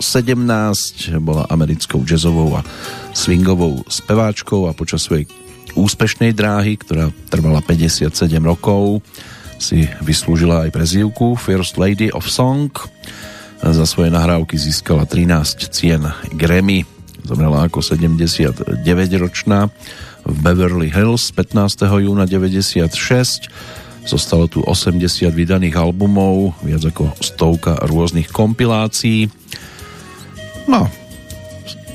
[1.22, 2.66] bola americkou jazzovou a
[3.14, 5.30] swingovou speváčkou a počas svojej
[5.78, 8.10] úspešnej dráhy, ktorá trvala 57
[8.42, 9.06] rokov,
[9.58, 12.70] si vyslúžila aj prezývku First Lady of Song.
[13.62, 16.06] Za svoje nahrávky získala 13 cien
[16.38, 16.86] Grammy.
[17.26, 19.60] Zomrela ako 79-ročná
[20.24, 21.84] v Beverly Hills 15.
[22.02, 22.90] júna 96.
[24.08, 29.28] Zostalo tu 80 vydaných albumov, viac ako stovka rôznych kompilácií.
[30.72, 30.88] No,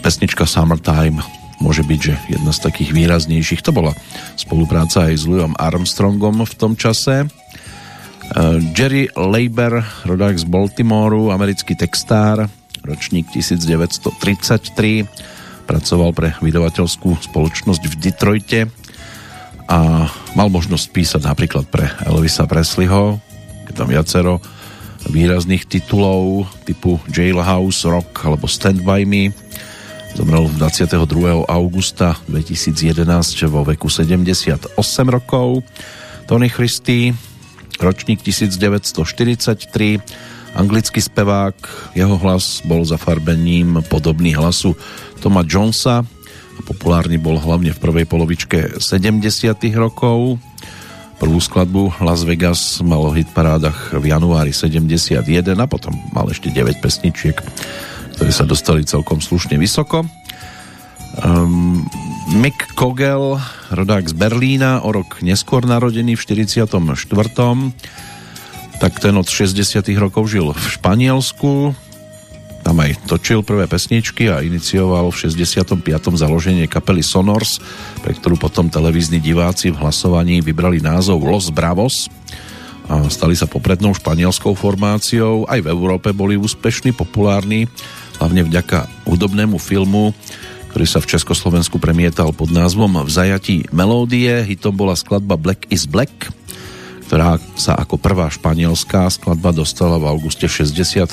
[0.05, 3.63] pesnička Summertime môže byť, že jedna z takých výraznejších.
[3.63, 3.95] To bola
[4.35, 7.25] spolupráca aj s Louisom Armstrongom v tom čase.
[7.27, 12.51] Eh, Jerry Leiber, rodák z Baltimoru, americký textár,
[12.83, 15.07] ročník 1933,
[15.71, 18.61] pracoval pre vydavateľskú spoločnosť v Detroite
[19.71, 23.23] a mal možnosť písať napríklad pre Elvisa Presleyho,
[23.71, 24.43] je tam viacero
[25.11, 29.35] výrazných titulov typu Jailhouse Rock alebo Stand By Me.
[30.13, 31.49] Zomrel 22.
[31.49, 33.05] augusta 2011
[33.49, 34.77] vo veku 78
[35.09, 35.65] rokov.
[36.29, 37.17] Tony Christie,
[37.81, 40.01] ročník 1943,
[40.55, 41.57] anglický spevák,
[41.97, 44.77] jeho hlas bol zafarbením podobný hlasu
[45.23, 46.05] Toma Jonesa
[46.63, 49.19] populárny bol hlavne v prvej polovičke 70
[49.75, 50.39] rokov.
[51.19, 55.23] Prvú skladbu Las Vegas malo hit parádach v januári 71
[55.55, 57.39] a potom mal ešte 9 pesničiek,
[58.15, 60.05] ktoré sa dostali celkom slušne vysoko.
[61.21, 61.85] Um,
[62.33, 63.37] Mick Kogel,
[63.75, 66.71] rodák z Berlína, o rok neskôr narodený v 44.
[68.81, 69.85] Tak ten od 60.
[70.01, 71.77] rokov žil v Španielsku,
[72.63, 75.83] tam aj točil prvé pesničky a inicioval v 65.
[76.15, 77.59] založenie kapely Sonors,
[78.07, 82.07] pre ktorú potom televízni diváci v hlasovaní vybrali názov Los Bravos
[82.87, 85.47] a stali sa poprednou španielskou formáciou.
[85.51, 87.67] Aj v Európe boli úspešní, populárni,
[88.23, 90.15] hlavne vďaka hudobnému filmu
[90.73, 94.41] ktorý sa v Československu premietal pod názvom V zajatí melódie.
[94.41, 96.33] Hitom bola skladba Black is Black,
[97.05, 101.13] ktorá sa ako prvá španielská skladba dostala v auguste 66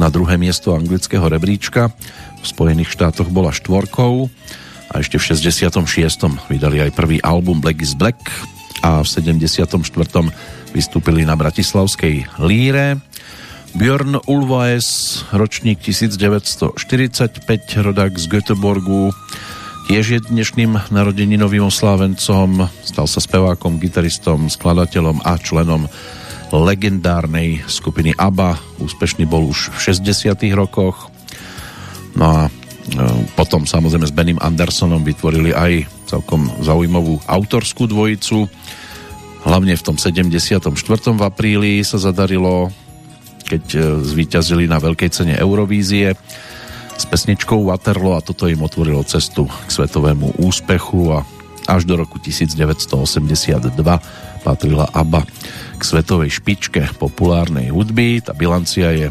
[0.00, 1.92] na druhé miesto anglického rebríčka.
[2.40, 4.32] V Spojených štátoch bola štvorkou
[4.88, 5.68] a ešte v 66.
[6.48, 8.24] vydali aj prvý album Black is Black
[8.80, 9.68] a v 74.
[10.72, 12.96] vystúpili na Bratislavskej líre
[13.72, 16.76] Björn Ulvaes, ročník 1945,
[17.80, 19.16] rodák z Göteborgu,
[19.88, 25.88] tiež je dnešným narodeninovým oslávencom, stal sa spevákom, gitaristom, skladateľom a členom
[26.52, 28.60] legendárnej skupiny ABBA.
[28.76, 31.08] Úspešný bol už v 60 rokoch.
[32.12, 32.50] No a e,
[33.32, 38.52] potom samozrejme s Benim Andersonom vytvorili aj celkom zaujímavú autorskú dvojicu.
[39.48, 40.60] Hlavne v tom 74.
[40.92, 42.68] v apríli sa zadarilo
[43.44, 46.14] keď e, zvíťazili na veľkej cene Eurovízie
[46.96, 51.26] s pesničkou Waterloo a toto im otvorilo cestu k svetovému úspechu a
[51.66, 53.74] až do roku 1982
[54.42, 55.22] patrila ABBA
[55.78, 58.22] k svetovej špičke populárnej hudby.
[58.22, 59.08] Tá bilancia je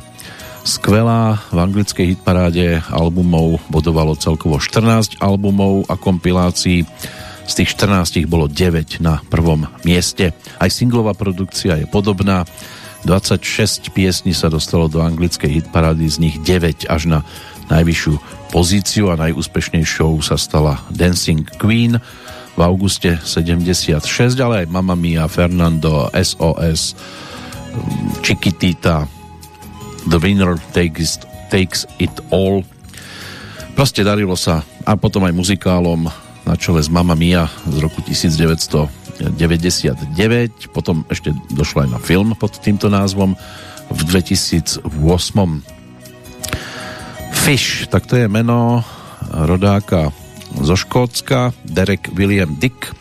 [0.67, 1.39] skvelá.
[1.49, 6.85] V anglickej hitparáde albumov bodovalo celkovo 14 albumov a kompilácií.
[7.47, 10.31] Z tých 14 bolo 9 na prvom mieste.
[10.61, 12.47] Aj singlová produkcia je podobná
[13.05, 17.19] 26 piesní sa dostalo do anglickej hitparády, z nich 9 až na
[17.71, 18.13] najvyššiu
[18.51, 21.97] pozíciu a najúspešnejšou sa stala Dancing Queen
[22.53, 24.03] v auguste 76,
[24.43, 26.93] ale aj Mamma Mia, Fernando, SOS,
[28.19, 29.07] Chiquitita,
[30.11, 32.67] The Winner Takes, takes It All.
[33.71, 36.11] Proste darilo sa a potom aj muzikálom
[36.43, 42.33] na čele s Mamma Mia z roku 1900 99, potom ešte došlo aj na film
[42.33, 43.37] pod týmto názvom
[43.91, 44.81] v 2008.
[47.31, 48.81] Fish, tak to je meno
[49.29, 50.09] rodáka
[50.61, 52.91] zo Škótska, Derek William Dick,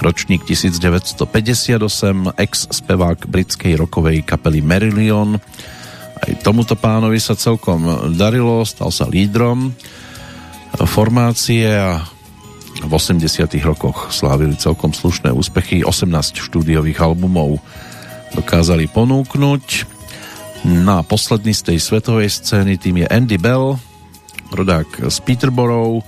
[0.00, 5.38] ročník 1958, ex-spevák britskej rokovej kapely Marillion.
[6.20, 9.72] Aj tomuto pánovi sa celkom darilo, stal sa lídrom
[10.86, 12.04] formácie a
[12.80, 15.84] v 80 rokoch slávili celkom slušné úspechy.
[15.84, 17.60] 18 štúdiových albumov
[18.32, 19.86] dokázali ponúknuť.
[20.64, 23.80] Na posledný z tej svetovej scény tým je Andy Bell,
[24.52, 26.04] rodák z Peterborough,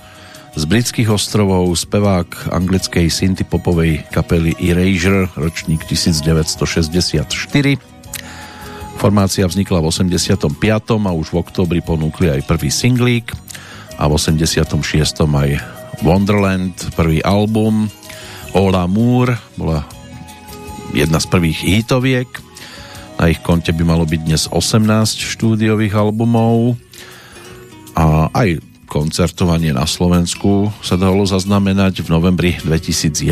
[0.53, 7.25] z britských ostrovov, spevák anglickej synthpopovej kapely Erasure, ročník 1964.
[9.01, 10.53] Formácia vznikla v 85.
[11.01, 13.33] a už v oktobri ponúkli aj prvý singlík
[13.97, 14.77] a v 86.
[15.25, 15.49] aj
[16.03, 17.87] Wonderland, prvý album
[18.53, 19.87] Ola Moore bola
[20.91, 22.29] jedna z prvých hitoviek
[23.23, 24.83] na ich konte by malo byť dnes 18
[25.15, 26.75] štúdiových albumov
[27.95, 28.59] a aj
[28.91, 32.03] koncertovanie na Slovensku sa dalo zaznamenať.
[32.03, 33.23] V novembri 2011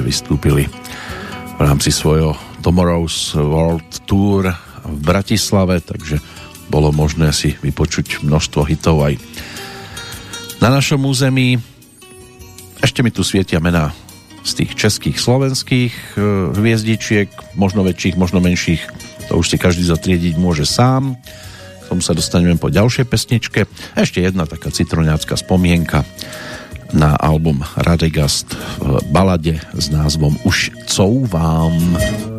[0.00, 4.48] vystúpili v rámci svojho Tomorrow's World Tour
[4.88, 6.24] v Bratislave, takže
[6.72, 9.20] bolo možné si vypočuť množstvo hitov aj
[10.64, 11.60] na našom území.
[12.78, 13.90] Ešte mi tu svietia mená
[14.46, 16.18] z tých českých, slovenských e,
[16.54, 18.82] hviezdičiek, možno väčších, možno menších,
[19.28, 21.18] to už si každý zatriediť môže sám.
[21.84, 23.68] K tomu sa dostaneme po ďalšej pesničke.
[23.96, 26.04] Ešte jedna taká citroňácká spomienka
[26.96, 31.76] na album Radegast v balade s názvom Už couvám.
[31.76, 32.37] vám.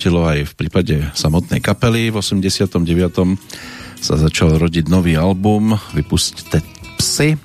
[0.00, 2.08] Platilo aj v prípade samotnej kapely.
[2.08, 2.88] V 89.
[4.00, 6.64] sa začal rodiť nový album Vypustite
[6.96, 7.36] psy.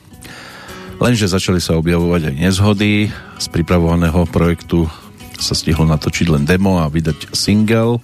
[0.95, 3.11] Lenže začali sa objavovať aj nezhody.
[3.11, 4.87] Z pripravovaného projektu
[5.35, 7.99] sa stihlo natočiť len demo a vydať single,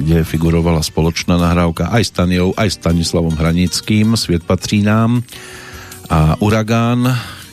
[0.00, 5.20] kde figurovala spoločná nahrávka aj s Taniou, aj s Stanislavom Hranickým, Sviet patrí nám
[6.08, 7.04] a Uragán,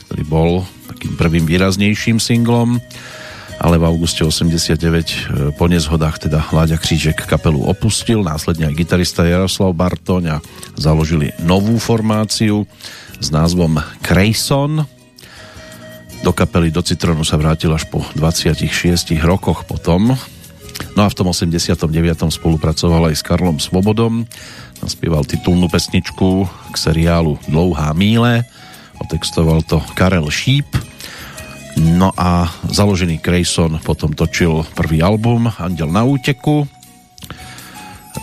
[0.07, 0.51] ktorý bol
[0.95, 2.79] takým prvým výraznejším singlom
[3.61, 5.13] ale v auguste 89 e,
[5.53, 10.37] po nezhodách teda Láďa Křížek kapelu opustil, následne aj gitarista Jaroslav Bartoň a
[10.73, 12.65] založili novú formáciu
[13.21, 14.81] s názvom Crayson.
[16.25, 18.65] Do kapely do Citronu sa vrátil až po 26
[19.21, 20.17] rokoch potom.
[20.97, 21.85] No a v tom 89.
[22.33, 24.25] spolupracoval aj s Karlom Svobodom.
[24.81, 28.41] Naspieval titulnú pesničku k seriálu Dlouhá míle.
[28.97, 30.90] Otextoval to Karel Šíp
[31.81, 36.69] No a založený Grayson potom točil prvý album Andel na úteku.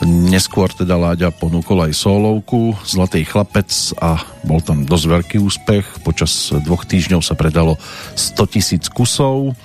[0.07, 3.67] Neskôr teda Láďa ponúkol aj solovku Zlatý chlapec
[3.99, 6.07] a bol tam dosť veľký úspech.
[6.07, 7.75] Počas dvoch týždňov sa predalo
[8.15, 9.59] 100 tisíc kusov.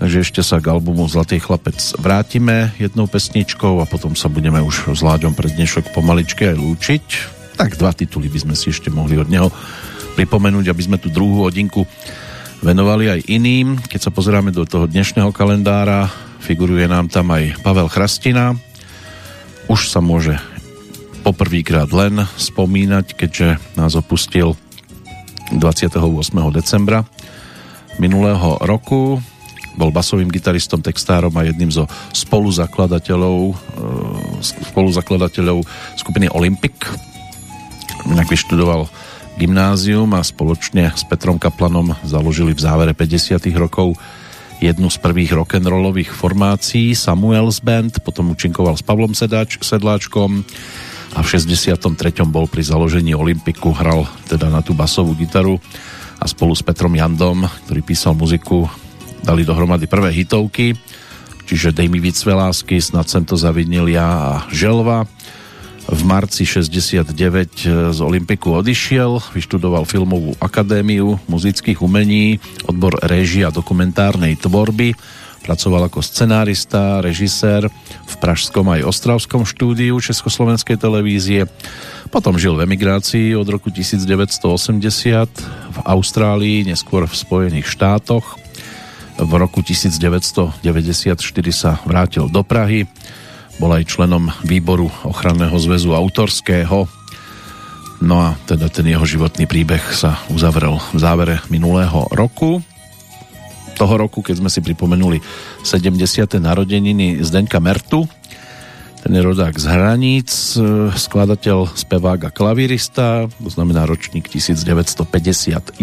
[0.00, 4.90] Takže ešte sa k albumu Zlatý chlapec vrátime jednou pesničkou a potom sa budeme už
[4.90, 7.06] s Láďom pred dnešok pomaličke aj lúčiť.
[7.54, 9.54] Tak dva tituly by sme si ešte mohli od neho
[10.18, 11.86] pripomenúť, aby sme tu druhú hodinku
[12.60, 13.80] venovali aj iným.
[13.80, 16.08] Keď sa pozeráme do toho dnešného kalendára,
[16.44, 18.56] figuruje nám tam aj Pavel Chrastina.
[19.68, 20.36] Už sa môže
[21.24, 24.56] poprvýkrát len spomínať, keďže nás opustil
[25.52, 26.00] 28.
[26.52, 27.04] decembra
[27.96, 29.20] minulého roku.
[29.78, 33.54] Bol basovým gitaristom, textárom a jedným zo spoluzakladateľov, e,
[34.72, 35.64] spoluzakladateľov
[35.96, 36.76] skupiny Olympic.
[38.10, 38.90] Inak vyštudoval
[39.40, 43.40] gymnázium a spoločne s Petrom Kaplanom založili v závere 50.
[43.56, 43.96] rokov
[44.60, 50.44] jednu z prvých rock'n'rollových formácií Samuels Band, potom účinkoval s Pavlom Sedáč, Sedláčkom
[51.16, 51.80] a v 63.
[52.28, 55.56] bol pri založení Olympiku, hral teda na tú basovú gitaru
[56.20, 58.68] a spolu s Petrom Jandom, ktorý písal muziku,
[59.24, 60.76] dali dohromady prvé hitovky,
[61.48, 65.08] čiže Dej mi víc lásky, snad sem to zavidnil ja a Želva
[65.90, 72.38] v marci 69 e, z Olympiku odišiel, vyštudoval Filmovú akadémiu muzických umení,
[72.70, 74.94] odbor režia dokumentárnej tvorby,
[75.42, 77.66] pracoval ako scenárista, režisér
[78.06, 81.50] v pražskom aj ostravskom štúdiu Československej televízie.
[82.14, 84.46] Potom žil v emigrácii od roku 1980
[85.74, 88.38] v Austrálii, neskôr v Spojených štátoch.
[89.20, 90.62] V roku 1994
[91.50, 92.86] sa vrátil do Prahy
[93.60, 96.88] bol aj členom výboru ochranného zväzu autorského.
[98.00, 102.64] No a teda ten jeho životný príbeh sa uzavrel v závere minulého roku.
[103.76, 105.20] Toho roku, keď sme si pripomenuli
[105.60, 105.92] 70.
[106.40, 108.08] narodeniny Zdenka Mertu,
[109.04, 110.32] ten je rodák z Hraníc,
[110.96, 115.76] skladateľ, spevák a klavirista, to znamená ročník 1951.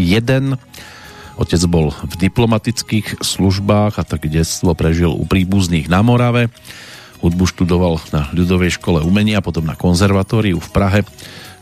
[1.37, 6.49] Otec bol v diplomatických službách a tak detstvo prežil u príbuzných na Morave
[7.21, 11.01] Hudbu študoval na ľudovej škole umenia, potom na konzervatóriu v Prahe,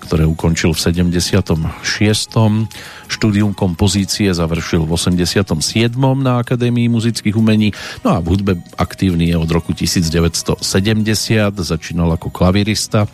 [0.06, 1.82] ktoré ukončil v 76.
[3.10, 5.50] Štúdium kompozície završil v 87.
[6.22, 7.74] na Akadémii muzických umení.
[8.06, 10.62] No a v hudbe aktívny je od roku 1970.
[11.58, 13.10] Začínal ako klavirista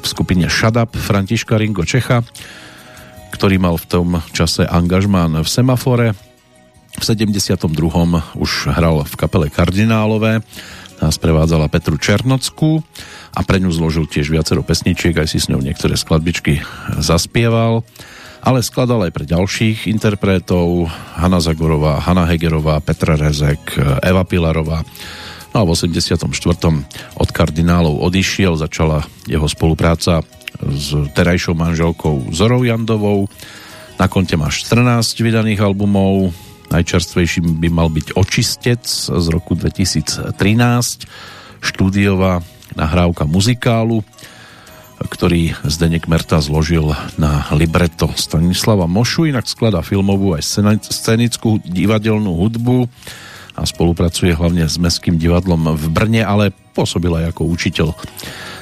[0.00, 2.24] v skupine Shadab Františka Ringo Čecha,
[3.36, 6.16] ktorý mal v tom čase angažmán v Semafore.
[6.90, 7.70] V 72.
[8.34, 10.42] už hral v kapele Kardinálové
[11.00, 12.84] nás prevádzala Petru Černockú
[13.32, 16.60] a pre ňu zložil tiež viacero pesničiek, aj si s ňou niektoré skladbičky
[17.00, 17.82] zaspieval,
[18.40, 24.84] ale skladal aj pre ďalších interpretov, Hanna Zagorová, Hanna Hegerová, Petra Rezek, Eva Pilarová.
[25.50, 26.30] No a v 84.
[27.16, 30.22] od kardinálov odišiel, začala jeho spolupráca
[30.62, 33.26] s terajšou manželkou Zorou Jandovou.
[33.98, 36.32] Na konte má 14 vydaných albumov,
[36.70, 40.38] Najčerstvejším by mal byť Očistec z roku 2013,
[41.58, 42.46] štúdiová
[42.78, 44.06] nahrávka muzikálu,
[45.02, 50.46] ktorý Zdenek Merta zložil na libretto Stanislava Mošu, inak skladá filmovú aj
[50.86, 52.86] scenickú divadelnú hudbu
[53.58, 57.88] a spolupracuje hlavne s Mestským divadlom v Brne, ale pôsobil aj ako učiteľ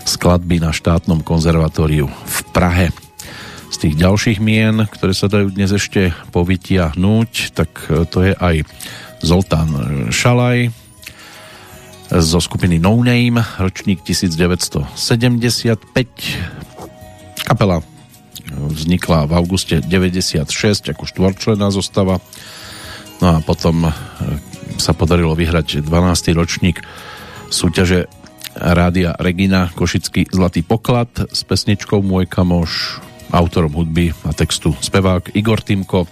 [0.09, 2.89] skladby na štátnom konzervatóriu v Prahe
[3.69, 8.65] z tých ďalších mien, ktoré sa dajú dnes ešte povytiahnuť, tak e, to je aj
[9.21, 9.71] Zoltán
[10.09, 10.73] Šalaj
[12.09, 14.89] zo skupiny No Name, ročník 1975.
[17.45, 17.85] Kapela
[18.49, 20.49] vznikla v auguste 96
[20.89, 22.17] ako štvorčlená zostava.
[23.21, 23.93] No a potom e,
[24.81, 26.39] sa podarilo vyhrať 12.
[26.39, 26.81] ročník
[27.53, 28.09] súťaže
[28.59, 32.99] Rádia Regina Košický Zlatý poklad s pesničkou Môj kamoš,
[33.31, 36.09] autorom hudby a textu spevák Igor Timko,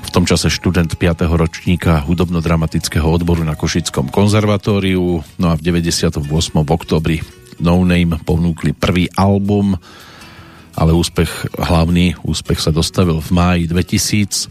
[0.00, 1.28] v tom čase študent 5.
[1.30, 6.26] ročníka hudobno-dramatického odboru na Košickom konzervatóriu, no a v 98.
[6.50, 7.16] v oktobri
[7.60, 9.76] No Name ponúkli prvý album,
[10.74, 14.50] ale úspech, hlavný úspech sa dostavil v máji 2000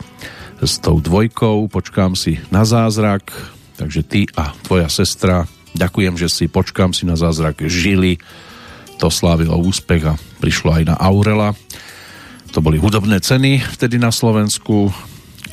[0.60, 3.32] s tou dvojkou Počkám si na zázrak,
[3.80, 8.20] takže ty a tvoja sestra ďakujem, že si Počkám si na zázrak žili
[9.00, 11.56] to slávilo úspech a prišlo aj na Aurela.
[12.52, 14.92] To boli hudobné ceny vtedy na Slovensku.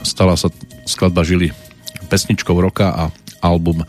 [0.03, 0.51] Stala sa
[0.83, 1.55] skladba Žili
[2.11, 3.05] pesničkou roka a
[3.39, 3.87] album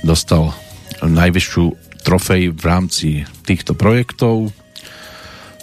[0.00, 0.56] dostal
[1.04, 1.64] najvyššiu
[2.00, 3.08] trofej v rámci
[3.44, 4.48] týchto projektov.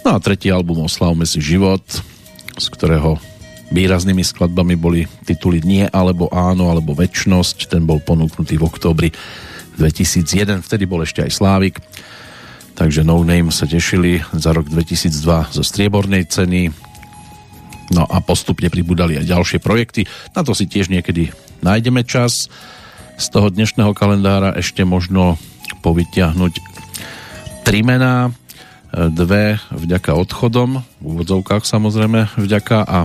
[0.06, 1.82] No a tretí album Oslavme si život,
[2.54, 3.18] z ktorého
[3.74, 9.08] výraznými skladbami boli tituly Nie alebo áno alebo Večnosť, ten bol ponúknutý v oktobri
[9.80, 11.82] 2001, vtedy bol ešte aj Slávik,
[12.74, 16.70] takže No Name sa tešili za rok 2002 zo striebornej ceny,
[17.92, 20.08] No a postupne pribudali aj ďalšie projekty.
[20.32, 21.28] Na to si tiež niekedy
[21.60, 22.48] nájdeme čas.
[23.20, 25.36] Z toho dnešného kalendára ešte možno
[25.84, 26.52] povytiahnuť
[27.68, 28.32] tri mená,
[28.94, 32.98] dve vďaka odchodom, v úvodzovkách samozrejme vďaka a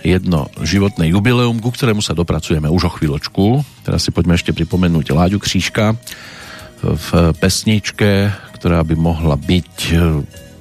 [0.00, 3.60] jedno životné jubileum, ku ktorému sa dopracujeme už o chvíľočku.
[3.84, 5.92] Teraz si poďme ešte pripomenúť Láďu Křížka
[6.82, 9.74] v pesničke, ktorá by mohla byť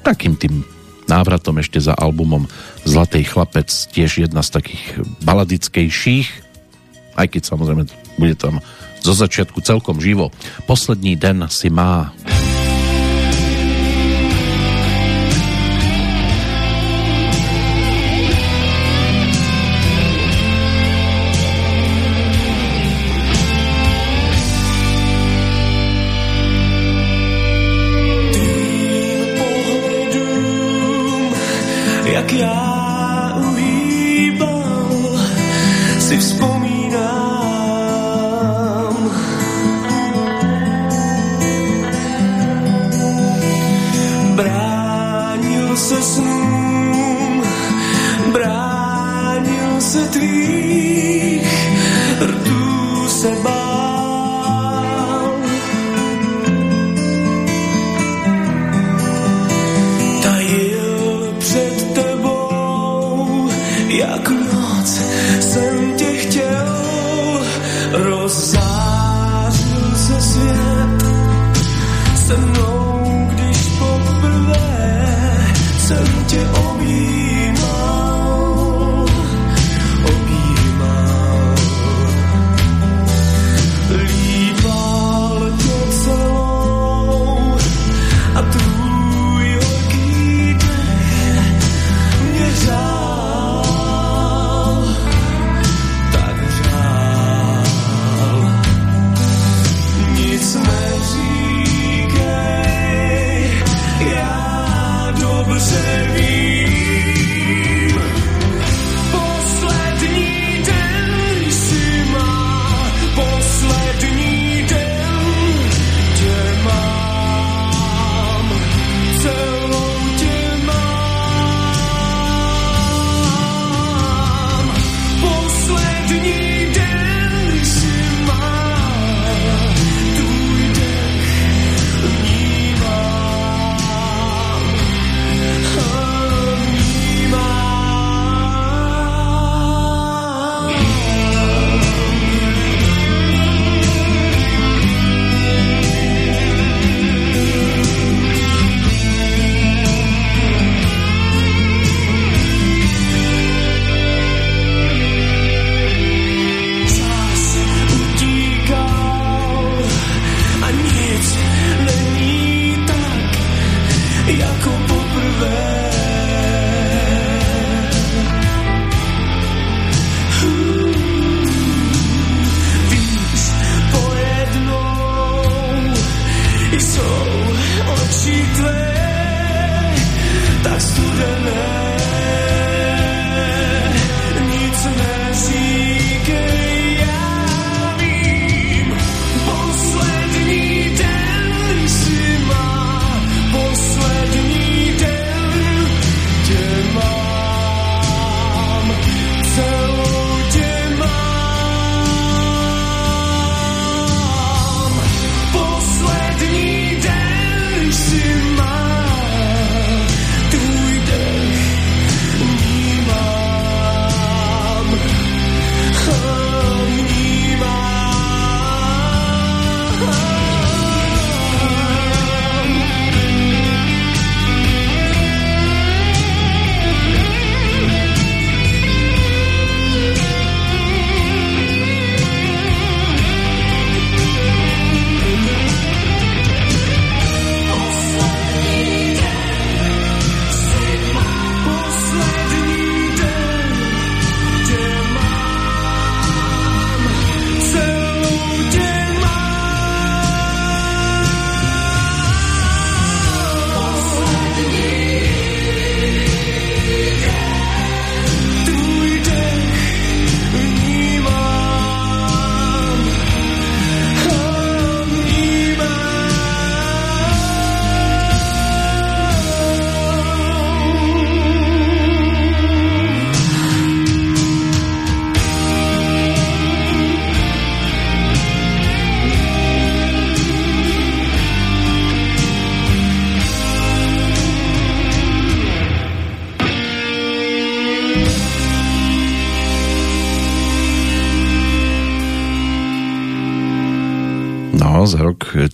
[0.04, 0.64] takým tým
[1.10, 2.46] návratom ešte za albumom
[2.86, 6.30] Zlatý chlapec, tiež jedna z takých baladickejších,
[7.20, 7.84] aj keď samozrejme
[8.16, 8.64] bude tam
[9.04, 10.32] zo začiatku celkom živo.
[10.68, 12.12] Poslední den si má.
[12.24, 12.49] No,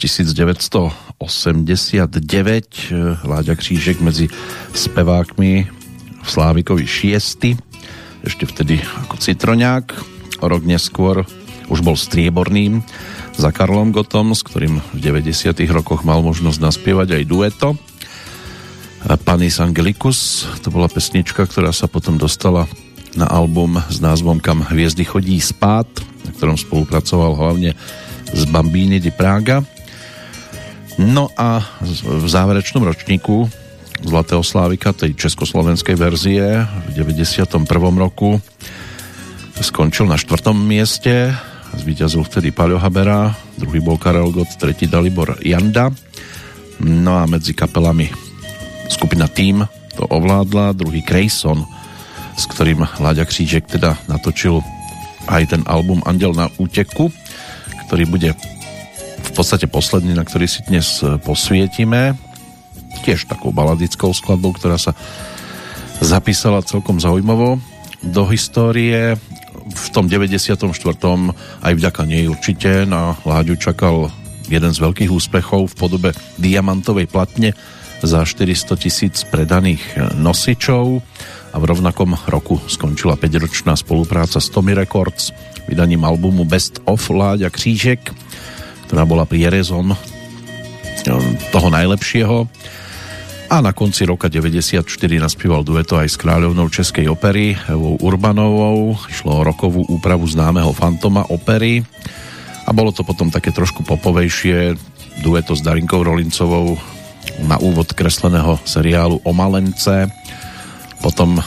[0.06, 1.18] 1989
[3.26, 4.30] Láďa Křížek medzi
[4.78, 5.66] spevákmi
[6.22, 7.58] v Slávikovi 6.
[8.22, 9.86] Ešte vtedy ako citroňák.
[10.41, 11.26] O rok neskôr
[11.74, 12.86] už bol strieborným
[13.34, 15.58] za Karlom Gotom, s ktorým v 90.
[15.74, 17.74] rokoch mal možnosť naspievať aj dueto.
[19.26, 22.70] Panis Angelicus, to bola pesnička, ktorá sa potom dostala
[23.18, 25.89] na album s názvom Kam hviezdy chodí spát,
[26.30, 27.74] na ktorom spolupracoval hlavne
[28.30, 29.66] s Bambini di Praga.
[30.96, 33.52] No a v záverečnom ročníku
[34.00, 37.68] Zlatého Slávika, tej československej verzie v 91.
[38.00, 38.39] roku
[39.60, 41.32] skončil na štvrtom mieste
[41.76, 45.91] zvíťazil vtedy Paľo Habera druhý bol Karel Gott, tretí Dalibor Janda
[46.84, 48.12] no a medzi kapelami
[48.91, 51.64] skupina Team to ovládla, druhý Krejson
[52.36, 54.60] s ktorým Láďa Křížek teda natočil
[55.32, 57.10] aj ten album Andel na úteku,
[57.88, 58.30] ktorý bude
[59.26, 62.13] v podstate posledný, na ktorý si dnes posvietime.
[63.01, 64.93] Tiež takou baladickou skladbou, ktorá sa
[65.99, 67.57] zapísala celkom zaujímavo
[68.05, 69.17] do histórie.
[69.65, 70.61] V tom 94.
[71.65, 74.13] aj vďaka nej určite na Láďu čakal
[74.45, 77.57] jeden z veľkých úspechov v podobe diamantovej platne
[78.05, 81.01] za 400 tisíc predaných nosičov
[81.49, 85.34] a v rovnakom roku skončila 5-ročná spolupráca s Tommy Records
[85.65, 88.13] vydaním albumu Best of Láďa Křížek,
[88.88, 89.94] ktorá bola prierezom
[91.54, 92.50] toho najlepšieho.
[93.46, 94.82] A na konci roka 94
[95.22, 98.98] naspieval dueto aj s kráľovnou Českej opery Evou Urbanovou.
[99.06, 101.86] Išlo o rokovú úpravu známeho Fantoma opery.
[102.66, 104.74] A bolo to potom také trošku popovejšie
[105.22, 106.74] dueto s Darinkou Rolincovou
[107.46, 110.10] na úvod kresleného seriálu O Malence.
[111.06, 111.42] Potom e,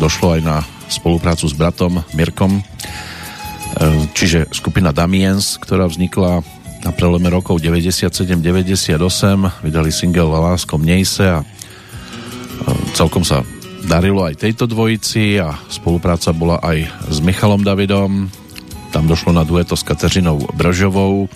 [0.00, 0.56] došlo aj na
[0.88, 2.62] spoluprácu s bratom Mirkom, e,
[4.16, 6.40] čiže skupina Damiens, ktorá vznikla
[6.86, 8.94] na prelome rokov 97-98,
[9.58, 11.46] vydali single Lásko mnejse a e,
[12.94, 13.42] celkom sa
[13.90, 18.30] darilo aj tejto dvojici a spolupráca bola aj s Michalom Davidom,
[18.94, 21.26] tam došlo na dueto s Kateřinou Bržovou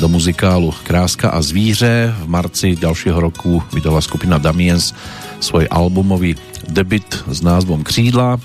[0.00, 2.14] do muzikálu Kráska a zvíře.
[2.24, 4.96] V marci ďalšieho roku vydala skupina Damiens
[5.36, 6.32] svoj albumový
[6.64, 8.40] debit s názvom Křídla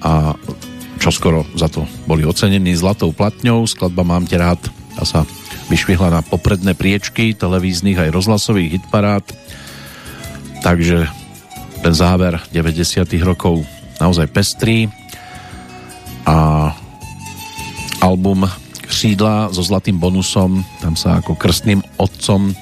[0.00, 0.34] a
[1.04, 3.66] čoskoro za to boli ocenení zlatou platňou.
[3.68, 4.62] Skladba Mám te rád
[4.96, 5.28] a sa
[5.66, 9.24] vyšvihla na popredné priečky televíznych aj rozhlasových hitparád.
[10.62, 11.06] Takže
[11.82, 13.06] ten záver 90.
[13.22, 13.62] rokov
[14.02, 14.90] naozaj pestrý
[16.26, 16.70] a
[18.02, 18.46] album
[18.86, 22.54] Křídla so zlatým bonusom, tam sa ako krstným otcom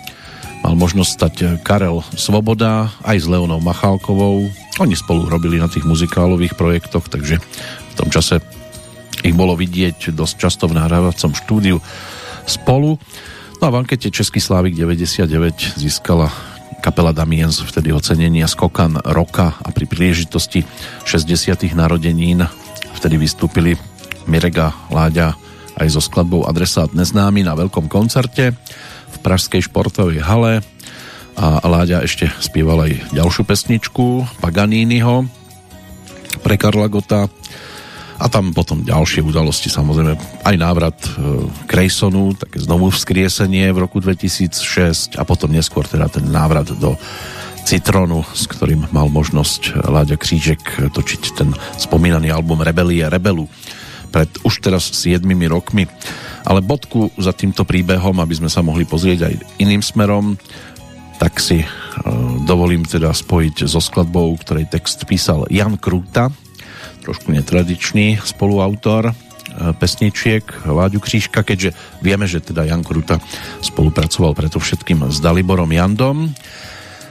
[0.64, 4.48] mal možnosť stať Karel Svoboda aj s Leonou Machálkovou,
[4.80, 7.36] oni spolu robili na tých muzikálových projektoch, takže
[7.92, 8.40] v tom čase
[9.20, 11.76] ich bolo vidieť dosť často v nahrávacom štúdiu
[12.46, 12.96] spolu.
[13.60, 16.28] No a v ankete Český Slávik 99 získala
[16.84, 20.68] kapela Damiens vtedy ocenenia Skokan roka a pri príležitosti
[21.08, 21.72] 60.
[21.72, 22.44] narodenín
[23.00, 23.72] vtedy vystúpili
[24.28, 25.32] Mirega Láďa
[25.80, 28.52] aj so skladbou Adresát neznámy na veľkom koncerte
[29.10, 30.60] v Pražskej športovej hale
[31.34, 35.26] a Láďa ešte spieval aj ďalšiu pesničku Paganiniho
[36.44, 37.32] pre Karla Gota
[38.14, 40.14] a tam potom ďalšie udalosti samozrejme
[40.46, 41.10] aj návrat e,
[41.66, 46.94] Krejsonu, také znovu vzkriesenie v roku 2006 a potom neskôr teda ten návrat do
[47.64, 51.48] Citronu, s ktorým mal možnosť Láďa Křížek točiť ten
[51.80, 53.48] spomínaný album Rebelie Rebelu
[54.12, 55.90] pred už teraz 7 rokmi.
[56.44, 60.36] Ale bodku za týmto príbehom, aby sme sa mohli pozrieť aj iným smerom,
[61.18, 61.68] tak si e,
[62.44, 66.28] dovolím teda spojiť so skladbou, ktorej text písal Jan Krúta,
[67.04, 69.14] trošku netradičný spoluautor e,
[69.76, 73.20] pesničiek Láďu Křížka, keďže vieme, že teda Jan Kruta
[73.60, 76.32] spolupracoval preto všetkým s Daliborom Jandom.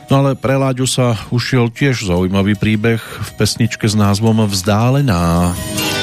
[0.09, 5.53] No ale pre Láďu sa ušiel tiež zaujímavý príbeh v pesničke s názvom Vzdálená.
[5.53, 6.02] Vzdálená.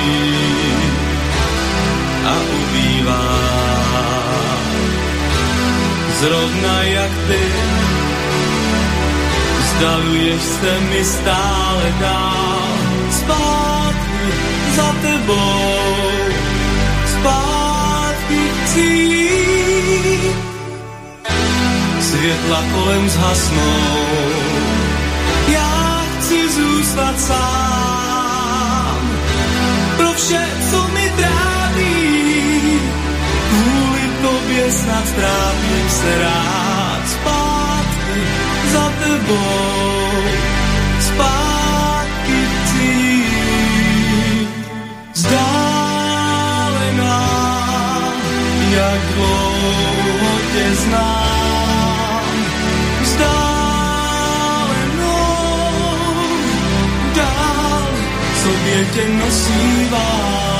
[2.27, 3.43] a ubývá.
[6.21, 7.43] Zrovna jak ty,
[9.59, 12.63] vzdaluješ se mi stále dál
[13.11, 14.23] zpátky
[14.77, 15.75] za tebou
[17.07, 19.19] zpátky chci.
[22.01, 23.95] Světla kolem zhasnou,
[25.49, 28.12] já chci zůstat sám.
[30.17, 32.81] Vše, co mi trápí,
[33.49, 38.21] kvůli tobě snad trápím se rád zpátky
[38.73, 40.13] za tebou.
[41.01, 43.25] Zpátky chci
[45.13, 45.63] vzdálená,
[48.71, 49.92] jak dlouho
[58.91, 59.51] 点燃希
[59.93, 60.52] 望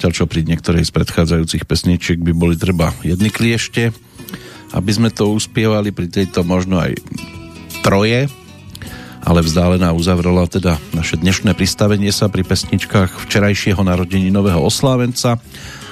[0.00, 3.92] zatiaľ, čo pri niektorej z predchádzajúcich pesničiek by boli treba jedny kliešte,
[4.72, 6.96] aby sme to uspievali, pri tejto možno aj
[7.84, 8.24] troje,
[9.20, 15.36] ale vzdálená uzavrela teda naše dnešné pristavenie sa pri pesničkách včerajšieho narodení nového oslávenca.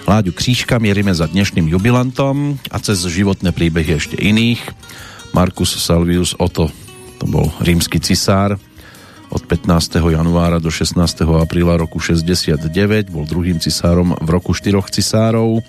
[0.08, 4.64] Láďu Křížka mierime za dnešným jubilantom a cez životné príbehy ešte iných.
[5.36, 6.72] Marcus Salvius Otto,
[7.20, 8.56] to bol rímsky cisár,
[9.48, 9.96] 15.
[10.12, 11.24] januára do 16.
[11.40, 12.68] apríla roku 69,
[13.08, 15.64] bol druhým cisárom v roku štyroch cisárov,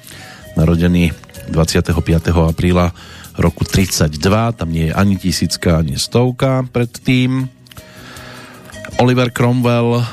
[0.59, 1.15] narodený
[1.47, 1.95] 25.
[2.43, 2.91] apríla
[3.39, 4.19] roku 32,
[4.59, 7.47] tam nie je ani tisícka, ani stovka predtým.
[8.99, 10.03] Oliver Cromwell,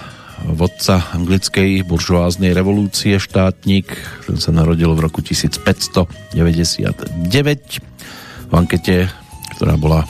[0.47, 3.91] vodca anglickej buržoáznej revolúcie, štátnik,
[4.31, 6.39] ten sa narodil v roku 1599
[8.47, 9.11] v ankete,
[9.59, 10.07] ktorá bola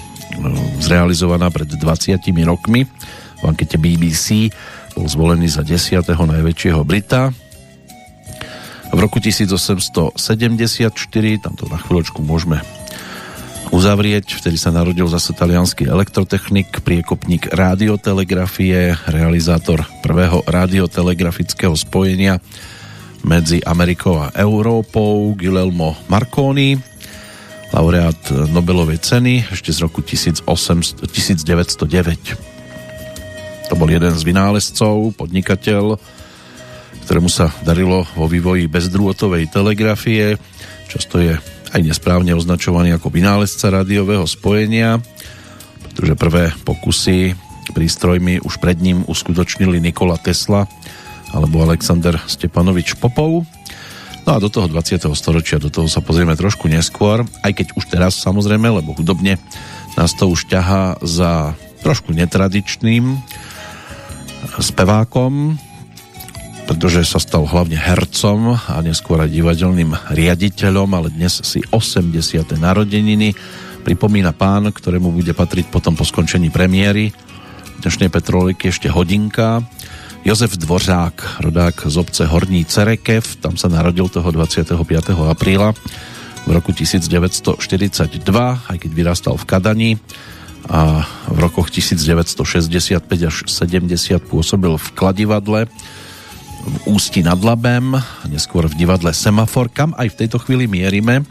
[0.85, 2.85] zrealizovaná pred 20 rokmi
[3.41, 4.51] v ankete BBC
[4.97, 6.03] bol zvolený za 10.
[6.09, 7.31] najväčšieho Brita.
[8.95, 10.17] V roku 1874,
[11.43, 12.63] tam to na chvíľočku môžeme
[13.75, 22.39] uzavrieť, vtedy sa narodil zase talianský elektrotechnik, priekopník radiotelegrafie, realizátor prvého radiotelegrafického spojenia
[23.27, 26.79] medzi Amerikou a Európou, Guillermo Marconi,
[27.75, 28.17] laureát
[28.55, 30.47] Nobelovej ceny ešte z roku 1800,
[31.11, 32.56] 1909.
[33.67, 35.99] To bol jeden z vynálezcov, podnikateľ,
[37.07, 40.39] ktorému sa darilo vo vývoji bezdrôtovej telegrafie.
[40.87, 41.35] Často je
[41.75, 45.03] aj nesprávne označovaný ako vynálezca rádiového spojenia,
[45.83, 47.35] pretože prvé pokusy
[47.75, 50.71] prístrojmi už pred ním uskutočnili Nikola Tesla
[51.35, 53.43] alebo Alexander Stepanovič Popov.
[54.27, 55.11] No a do toho 20.
[55.19, 59.39] storočia, do toho sa pozrieme trošku neskôr, aj keď už teraz samozrejme, lebo hudobne
[59.99, 63.19] nás to už ťahá za trošku netradičným
[64.59, 65.59] spevákom,
[66.67, 72.11] pretože sa stal hlavne hercom a neskôr aj divadelným riaditeľom, ale dnes si 80.
[72.59, 73.35] narodeniny
[73.87, 77.15] pripomína pán, ktorému bude patriť potom po skončení premiéry
[77.87, 79.63] dnešnej Petroliky ešte hodinka.
[80.27, 84.75] Jozef Dvořák, rodák z obce Horní Cerekev, tam sa narodil toho 25.
[85.31, 85.71] apríla
[86.47, 87.63] v roku 1942,
[88.67, 89.91] aj keď vyrastal v Kadani
[90.67, 95.71] a v rokoch 1965 až 70 pôsobil v Kladivadle
[96.67, 97.95] v Ústi nad Labem,
[98.27, 101.23] neskôr v divadle Semafor, kam aj v tejto chvíli mierime.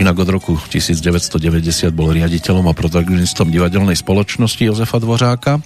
[0.00, 5.60] Inak od roku 1990 bol riaditeľom a protagonistom divadelnej spoločnosti Jozefa Dvořáka,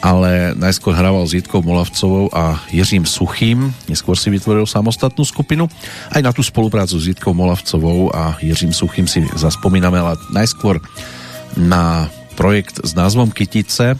[0.00, 5.68] ale najskôr hrával s Jitkou Molavcovou a Jiřím Suchým, neskôr si vytvoril samostatnú skupinu.
[6.08, 10.80] Aj na tú spoluprácu s Jitkou Molavcovou a Jiřím Suchým si zaspomíname, ale najskôr
[11.56, 13.96] na projekt s názvom Kytice,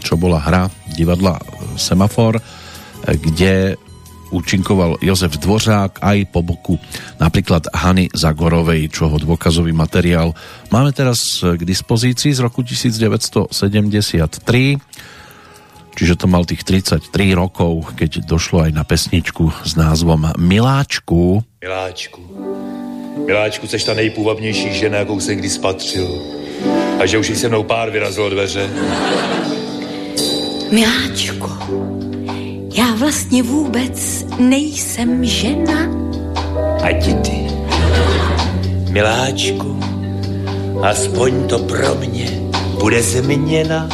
[0.00, 1.40] čo bola hra divadla
[1.80, 2.38] Semafor,
[3.08, 3.80] kde
[4.32, 6.80] účinkoval Jozef Dvořák aj po boku
[7.20, 10.32] napríklad Hany Zagorovej, čoho dôkazový materiál
[10.72, 13.52] máme teraz k dispozícii z roku 1973
[15.92, 17.04] čiže to mal tých 33
[17.36, 21.44] rokov, keď došlo aj na pesničku s názvom Miláčku.
[21.60, 22.20] Miláčku,
[23.28, 26.08] Miláčku, seš ta nejpůvabnější žena, jakou jsem kdy spatřil.
[27.02, 28.70] A že už jí se mnou pár vyrazilo dveře.
[30.70, 31.50] Miláčku,
[32.74, 35.78] já vlastně vůbec nejsem žena.
[36.82, 37.46] A ty,
[38.90, 39.80] miláčku,
[40.82, 42.40] aspoň to pro mě
[42.80, 43.88] bude změna.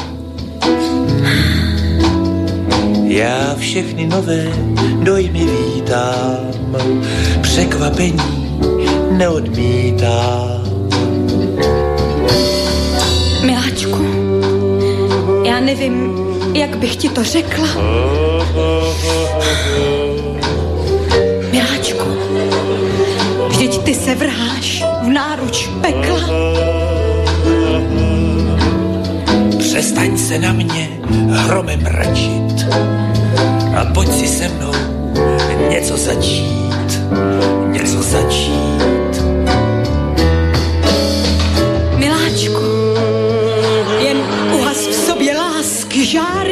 [3.05, 4.53] Já všechny nové
[5.03, 6.77] dojmy vítám,
[7.43, 8.59] překvapení
[9.11, 10.68] neodmítám.
[13.43, 14.07] Miláčku,
[15.45, 16.13] já nevím,
[16.55, 17.69] jak bych ti to řekla.
[21.51, 22.05] Miláčku,
[23.49, 26.21] vždyť ty se vrháš v náruč pekla.
[29.59, 30.89] Přestaň se na mě
[31.31, 32.67] hromem mračit
[33.77, 34.73] a pojď si se mnou
[35.69, 37.01] něco začít,
[37.73, 38.98] něco začít.
[46.09, 46.48] Shot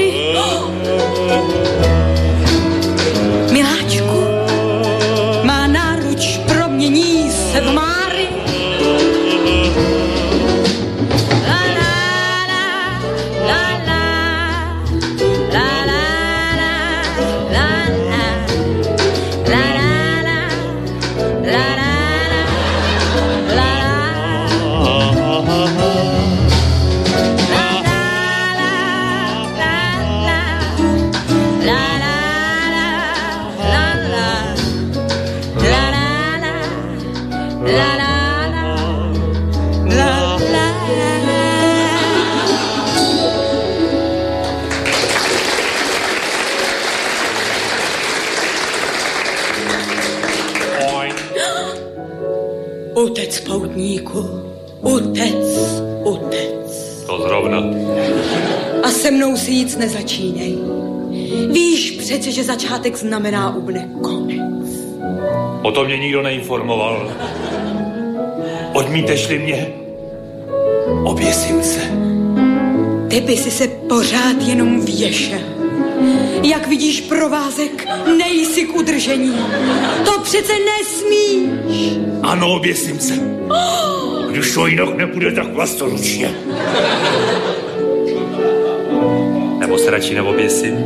[59.46, 60.58] si nic nezačínej.
[61.52, 64.66] Víš přece, že začátek znamená ubne konec.
[65.62, 67.12] O tom mě nikdo neinformoval.
[68.72, 69.68] Odmíteš-li mě?
[71.04, 71.80] Oběsím se.
[73.08, 75.40] Ty by si se pořád jenom věšel.
[76.42, 79.36] Jak vidíš provázek, nejsi k udržení.
[80.04, 81.98] To přece nesmíš.
[82.22, 83.14] Ano, oběsím se.
[84.30, 86.34] Když to jinak nepůjde, tak vlastoručně.
[89.66, 90.78] Nebo se radši neoběsím?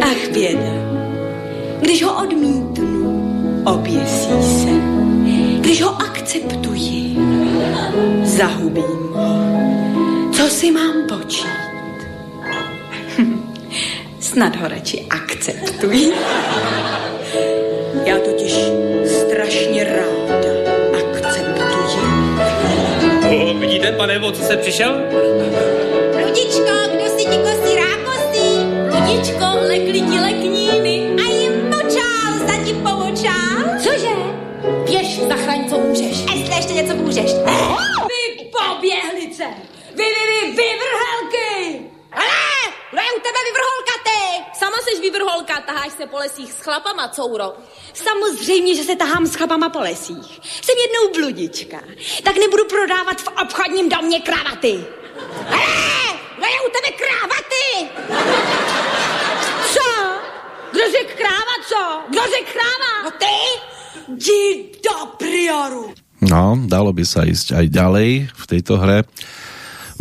[0.00, 0.72] Ach, běda.
[1.80, 4.70] Když ho odmítnu, oběsí se.
[5.60, 7.16] Když ho akceptuji,
[8.22, 9.36] zahubím ho.
[10.32, 11.46] Co si mám počít?
[14.20, 16.12] Snad ho radši akceptuji.
[18.04, 18.54] Já totiž
[19.04, 20.52] strašně ráda
[20.92, 21.62] akceptuji.
[23.42, 24.94] O, vidíte, pane, o co se přišel?
[26.26, 27.01] Ludičko, kdo
[29.72, 33.56] lekli ti lekníny a jim močál za ti pomočál.
[33.82, 34.16] Cože?
[34.84, 36.16] Běž, zachraň, co můžeš.
[36.34, 37.30] Jestli ještě něco můžeš.
[37.46, 37.76] Eh?
[38.12, 39.44] Vy poběhlice!
[39.94, 41.50] Vy, vy, vy, vyvrhelky!
[42.12, 42.72] Ale!
[42.90, 44.58] Kdo je u tebe vyvrholka, ty?
[44.58, 47.52] Sama seš vyvrholka, taháš se po lesích s chlapama, couro.
[47.94, 50.40] Samozřejmě, že se tahám s chlapama po lesích.
[50.62, 51.80] Jsem jednou bludička,
[52.22, 54.84] tak nebudu prodávat v obchodním domě kravaty.
[55.48, 56.02] Ale!
[56.36, 58.41] Kdo je u tebe kravaty?
[60.82, 60.88] Co?
[60.88, 61.82] Kdo řek kráva, co?
[62.10, 62.92] Kdo řek kráva?
[63.04, 63.36] No ty?
[64.08, 65.94] Jdi do prioru.
[66.20, 69.06] No, dalo by sa ísť aj ďalej v tejto hre.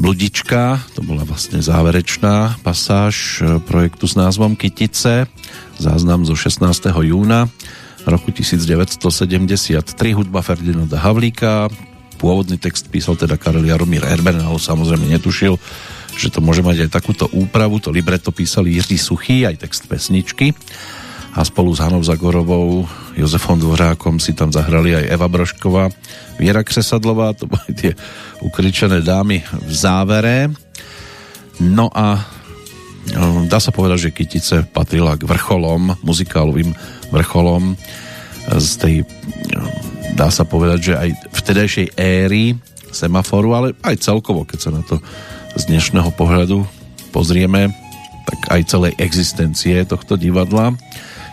[0.02, 5.30] Bludička, to bola vlastne záverečná pasáž e, projektu s názvom Kytice,
[5.78, 6.66] záznam zo 16.
[7.06, 7.46] júna
[8.10, 9.86] roku 1973,
[10.18, 11.70] hudba Ferdinanda Havlíka,
[12.18, 15.62] pôvodný text písal teda Karel Jaromír Erben, ale samozrejme netušil,
[16.22, 20.54] že to môže mať aj takúto úpravu, to libreto písali Jiří Suchý, aj text pesničky
[21.32, 22.84] a spolu s Hanou Zagorovou,
[23.16, 25.88] Jozefom Dvořákom si tam zahrali aj Eva Brošková,
[26.36, 27.96] Viera Křesadlová, to boli tie
[28.44, 30.52] ukričené dámy v závere.
[31.64, 32.20] No a
[33.16, 36.76] no, dá sa povedať, že Kytice patrila k vrcholom, muzikálovým
[37.16, 37.80] vrcholom
[38.52, 38.96] z tej,
[39.56, 39.72] no,
[40.20, 42.60] dá sa povedať, že aj vtedajšej éry
[42.92, 45.00] semaforu, ale aj celkovo, keď sa na to
[45.56, 46.64] z dnešného pohľadu
[47.16, 47.72] pozrieme,
[48.28, 50.76] tak aj celej existencie tohto divadla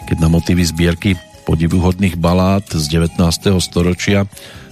[0.09, 3.20] keď na motivy zbierky podivuhodných balád z 19.
[3.61, 4.24] storočia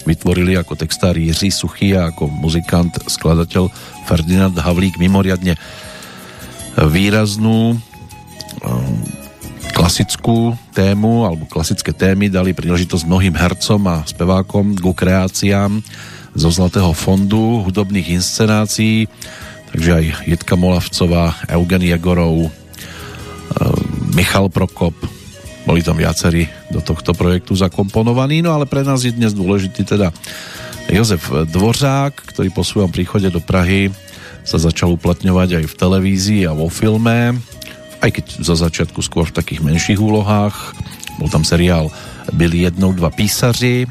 [0.08, 3.68] vytvorili ako textár Jiří Suchý a ako muzikant, skladateľ
[4.08, 5.60] Ferdinand Havlík mimoriadne
[6.80, 7.80] výraznú um,
[9.76, 15.84] klasickú tému alebo klasické témy dali príležitosť mnohým hercom a spevákom ku kreáciám
[16.36, 19.08] zo Zlatého fondu hudobných inscenácií
[19.72, 22.50] takže aj Jitka Molavcová, Eugen Jagorov um,
[24.14, 24.94] Michal Prokop
[25.66, 30.14] boli tam viacerí do tohto projektu zakomponovaní, no ale pre nás je dnes dôležitý teda
[30.86, 33.90] Jozef Dvořák, ktorý po svojom príchode do Prahy
[34.46, 37.34] sa začal uplatňovať aj v televízii a vo filme,
[37.98, 40.54] aj keď za začiatku skôr v takých menších úlohách.
[41.18, 41.90] Bol tam seriál
[42.30, 43.86] Byli jednou dva písaři,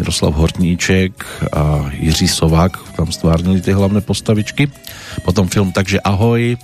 [0.00, 1.12] Miroslav Hortníček
[1.52, 4.72] a Jiří Sovák tam stvárnili tie hlavné postavičky.
[5.20, 6.56] Potom film Takže ahoj,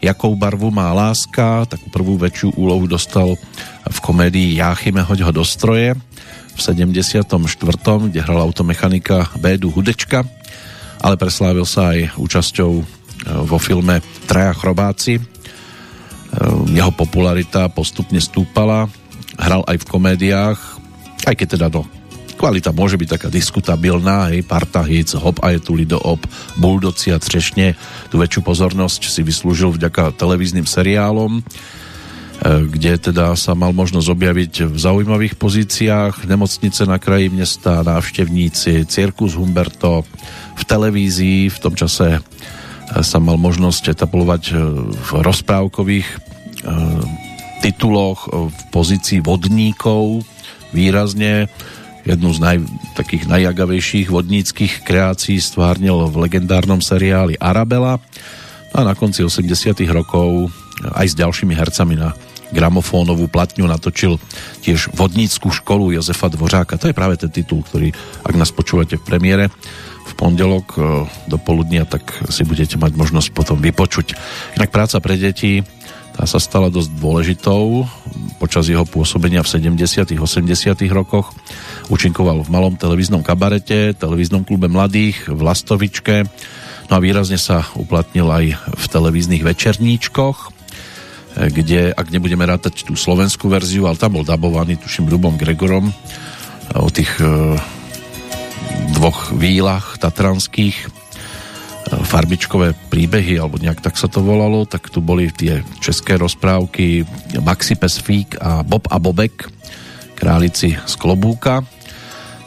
[0.00, 3.36] Jakou barvu má láska, takú prvú väčšiu úlohu dostal
[3.84, 5.92] v komédii Jáchyme hoď ho do stroje
[6.54, 7.28] v 74.,
[8.08, 10.24] kde hral automechanika Bédu Hudečka,
[11.02, 12.84] ale preslávil sa aj účasťou e,
[13.42, 13.98] vo filme
[14.30, 15.18] Traja chrobáci.
[15.18, 15.22] E,
[16.72, 18.86] jeho popularita postupne stúpala,
[19.34, 20.58] hral aj v komédiách,
[21.26, 21.97] aj keď teda do
[22.38, 26.22] Kvalita môže byť taká diskutabilná, hej, parta hits, hop a je tu lido op,
[26.54, 27.74] buldoci a třešne.
[28.08, 31.42] Tu väčšiu pozornosť si vyslúžil vďaka televíznym seriálom, e,
[32.70, 39.34] kde teda sa mal možnosť objaviť v zaujímavých pozíciách, nemocnice na kraji mesta, návštevníci, Cirkus
[39.34, 40.06] Humberto,
[40.54, 42.20] v televízii, v tom čase e,
[43.02, 44.52] sa mal možnosť etaplovať e,
[44.94, 46.08] v rozprávkových
[47.62, 50.26] tituloch v pozícii vodníkov
[50.74, 51.46] výrazne
[52.08, 52.56] jednu z naj,
[52.96, 58.00] takých najjagavejších vodníckých kreácií stvárnil v legendárnom seriáli Arabela
[58.72, 60.48] a na konci 80 rokov
[60.96, 62.16] aj s ďalšími hercami na
[62.48, 64.16] gramofónovú platňu natočil
[64.64, 66.80] tiež vodníckú školu Jozefa Dvořáka.
[66.80, 67.92] To je práve ten titul, ktorý,
[68.24, 69.44] ak nás počúvate v premiére
[70.08, 70.80] v pondelok e,
[71.28, 74.16] do poludnia, tak si budete mať možnosť potom vypočuť.
[74.56, 75.60] Inak práca pre deti
[76.16, 77.86] tá sa stala dosť dôležitou
[78.42, 80.18] počas jeho pôsobenia v 70 80
[80.90, 81.30] rokoch.
[81.88, 86.28] Účinkoval v malom televíznom kabarete, televíznom klube mladých, v Lastovičke,
[86.88, 90.52] no a výrazne sa uplatnil aj v televíznych večerníčkoch,
[91.38, 95.88] kde, ak nebudeme rátať tú slovenskú verziu, ale tam bol dabovaný, tuším, Ľubom Gregorom
[96.76, 97.56] o tých e,
[98.92, 100.98] dvoch výlach tatranských
[101.88, 107.08] farbičkové príbehy, alebo nejak tak sa to volalo, tak tu boli tie české rozprávky
[107.40, 109.48] Maxi Pesfík a Bob a Bobek,
[110.12, 111.64] králici z klobúka.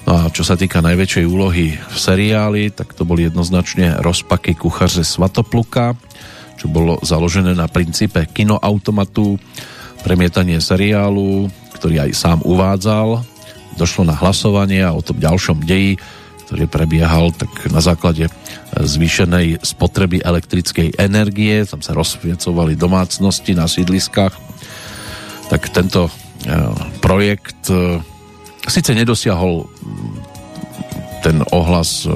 [0.06, 5.06] No a čo sa týka najväčšej úlohy v seriáli, tak to boli jednoznačne rozpaky kuchaře
[5.06, 5.94] Svatopluka,
[6.58, 9.38] čo bolo založené na princípe kinoautomatu,
[10.02, 13.22] premietanie seriálu, ktorý aj sám uvádzal.
[13.78, 16.02] Došlo na hlasovanie a o tom ďalšom deji
[16.52, 18.28] ktorý prebiehal tak na základe
[18.76, 24.36] zvýšenej spotreby elektrickej energie, tam sa rozsviecovali domácnosti na sídliskách,
[25.48, 26.12] tak tento e,
[27.00, 27.72] projekt
[28.66, 29.66] e, síce nedosiahol
[31.26, 32.14] ten ohlas e,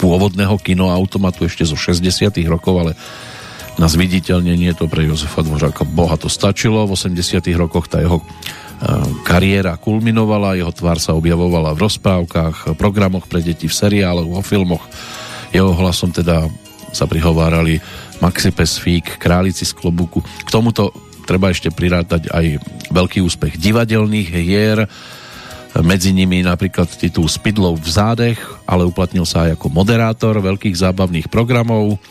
[0.00, 2.92] pôvodného kinoautomatu ešte zo 60 rokov, ale
[3.76, 6.84] na zviditeľnenie to pre Jozefa Dvořáka boha to stačilo.
[6.88, 8.20] V 80 rokoch tá jeho
[9.28, 14.84] kariéra kulminovala, jeho tvár sa objavovala v rozprávkach, programoch pre deti, v seriáloch, vo filmoch.
[15.52, 16.48] Jeho hlasom teda
[16.90, 17.78] sa prihovárali
[18.24, 20.24] Maxi Pesfík, Králici z klobuku.
[20.24, 20.96] K tomuto
[21.28, 22.58] treba ešte prirátať aj
[22.90, 24.88] veľký úspech divadelných hier,
[25.78, 31.30] medzi nimi napríklad titul Spidlov v zádech, ale uplatnil sa aj ako moderátor veľkých zábavných
[31.30, 32.02] programov,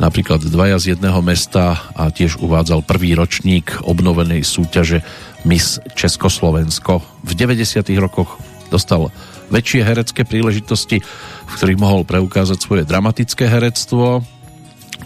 [0.00, 5.04] napríklad Dvaja z jedného mesta a tiež uvádzal prvý ročník obnovenej súťaže
[5.44, 7.04] Miss Československo.
[7.24, 7.84] V 90.
[8.00, 8.40] rokoch
[8.72, 9.12] dostal
[9.52, 10.98] väčšie herecké príležitosti,
[11.46, 14.24] v ktorých mohol preukázať svoje dramatické herectvo.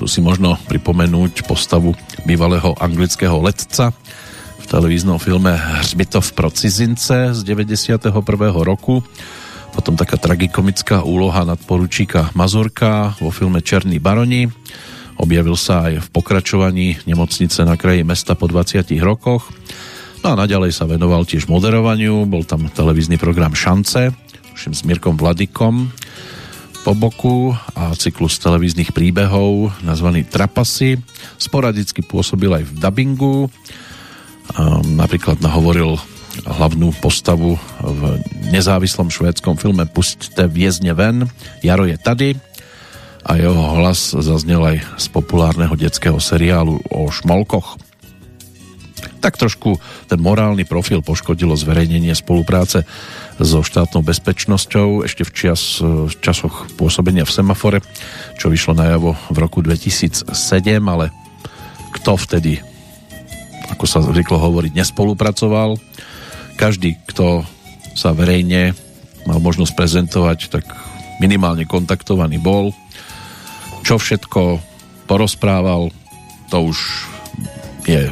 [0.00, 1.92] Tu si možno pripomenúť postavu
[2.24, 3.92] bývalého anglického letca
[4.70, 8.06] televíznom filme Hřbitov pro cizince z 91.
[8.62, 9.02] roku.
[9.74, 14.46] Potom taká tragikomická úloha nadporučíka Mazurka vo filme Černý baroni.
[15.18, 19.50] Objavil sa aj v pokračovaní nemocnice na kraji mesta po 20 rokoch.
[20.22, 24.14] No a naďalej sa venoval tiež moderovaniu, bol tam televízny program Šance,
[24.54, 25.90] s Mirkom Vladikom
[26.86, 30.94] po boku a cyklus televíznych príbehov nazvaný Trapasy.
[31.42, 33.50] Sporadicky pôsobil aj v dubbingu,
[34.84, 35.98] napríklad nahovoril
[36.46, 38.00] hlavnú postavu v
[38.54, 41.26] nezávislom švédskom filme Pusťte viezne ven,
[41.60, 42.28] Jaro je tady.
[43.20, 47.76] A jeho hlas zaznel aj z populárneho detského seriálu o šmolkoch.
[49.20, 49.76] Tak trošku
[50.08, 52.88] ten morálny profil poškodilo zverejnenie spolupráce
[53.36, 57.78] so štátnou bezpečnosťou ešte v, čas, v časoch pôsobenia v semafore,
[58.40, 60.32] čo vyšlo najavo v roku 2007,
[60.88, 61.12] ale
[62.00, 62.64] kto vtedy,
[63.70, 65.78] ako sa zvyklo hovoriť, nespolupracoval.
[66.58, 67.46] Každý, kto
[67.96, 68.76] sa verejne
[69.24, 70.64] mal možnosť prezentovať, tak
[71.22, 72.74] minimálne kontaktovaný bol.
[73.86, 74.60] Čo všetko
[75.08, 75.88] porozprával,
[76.50, 76.78] to už
[77.86, 78.10] je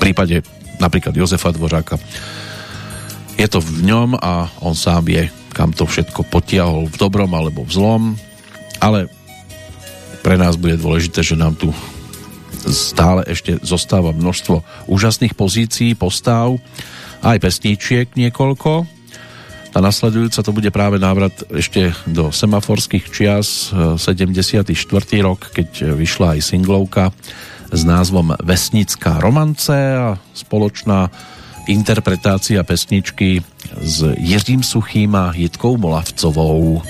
[0.00, 0.44] prípade
[0.78, 1.96] napríklad Jozefa Dvořáka
[3.34, 7.66] je to v ňom a on sám vie, kam to všetko potiahol v dobrom alebo
[7.66, 8.02] v zlom,
[8.78, 9.10] ale
[10.22, 11.74] pre nás bude dôležité, že nám tu
[12.72, 16.56] stále ešte zostáva množstvo úžasných pozícií, postav
[17.20, 18.88] a aj pesníčiek niekoľko.
[19.74, 24.70] Tá nasledujúca to bude práve návrat ešte do semaforských čias 74.
[25.18, 27.10] rok, keď vyšla aj singlovka
[27.74, 31.10] s názvom Vesnická romance a spoločná
[31.66, 33.42] interpretácia pesničky
[33.82, 36.82] s Jiřím Suchým a Jitkou Molavcovou.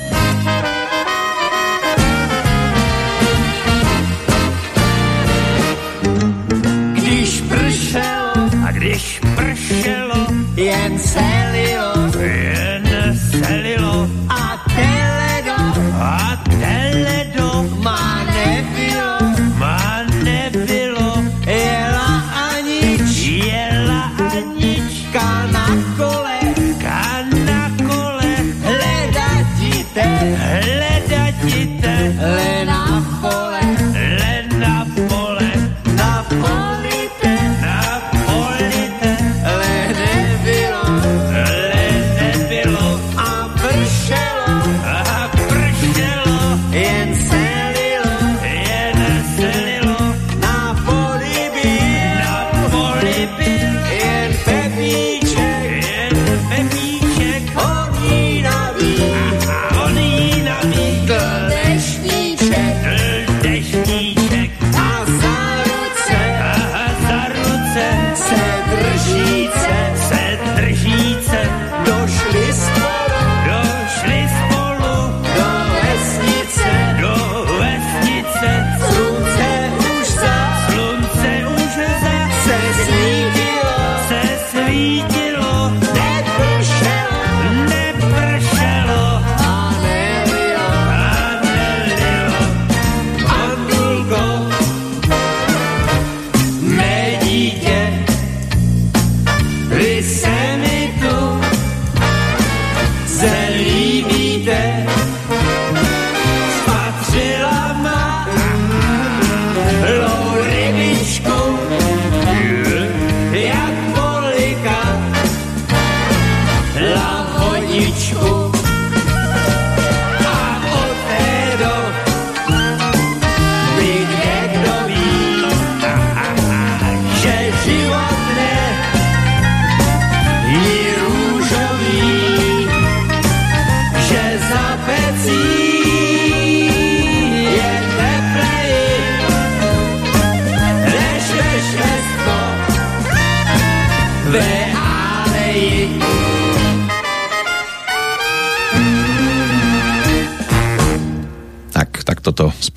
[10.57, 10.99] Pršelo, jen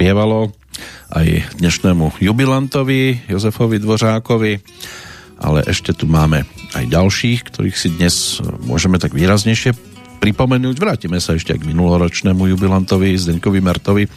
[0.08, 0.56] spievalo
[1.12, 4.56] aj dnešnému jubilantovi Jozefovi Dvořákovi,
[5.36, 6.48] ale ešte tu máme
[6.80, 9.76] aj ďalších, ktorých si dnes môžeme tak výraznejšie
[10.24, 10.80] pripomenúť.
[10.80, 14.08] Vrátime sa ešte aj k minuloročnému jubilantovi Zdeňkovi Mertovi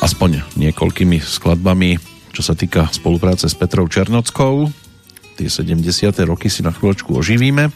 [0.00, 2.00] aspoň niekoľkými skladbami,
[2.32, 4.72] čo sa týka spolupráce s Petrou Černockou.
[5.36, 5.76] Tie 70.
[6.24, 7.68] roky si na chvíľočku oživíme.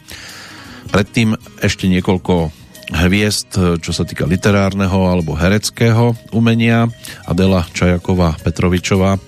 [0.89, 2.64] Predtým ešte niekoľko
[2.95, 6.87] hviezd, čo sa týka literárneho alebo hereckého umenia.
[7.27, 9.19] Adela Čajaková Petrovičová,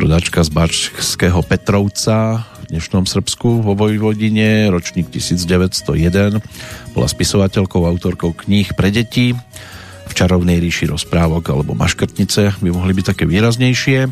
[0.00, 6.40] rodačka z Bačského Petrovca v dnešnom Srbsku vo Vojvodine, ročník 1901.
[6.96, 9.36] Bola spisovateľkou, autorkou kníh pre deti.
[10.06, 14.08] V čarovnej ríši rozprávok alebo maškrtnice by mohli byť také výraznejšie.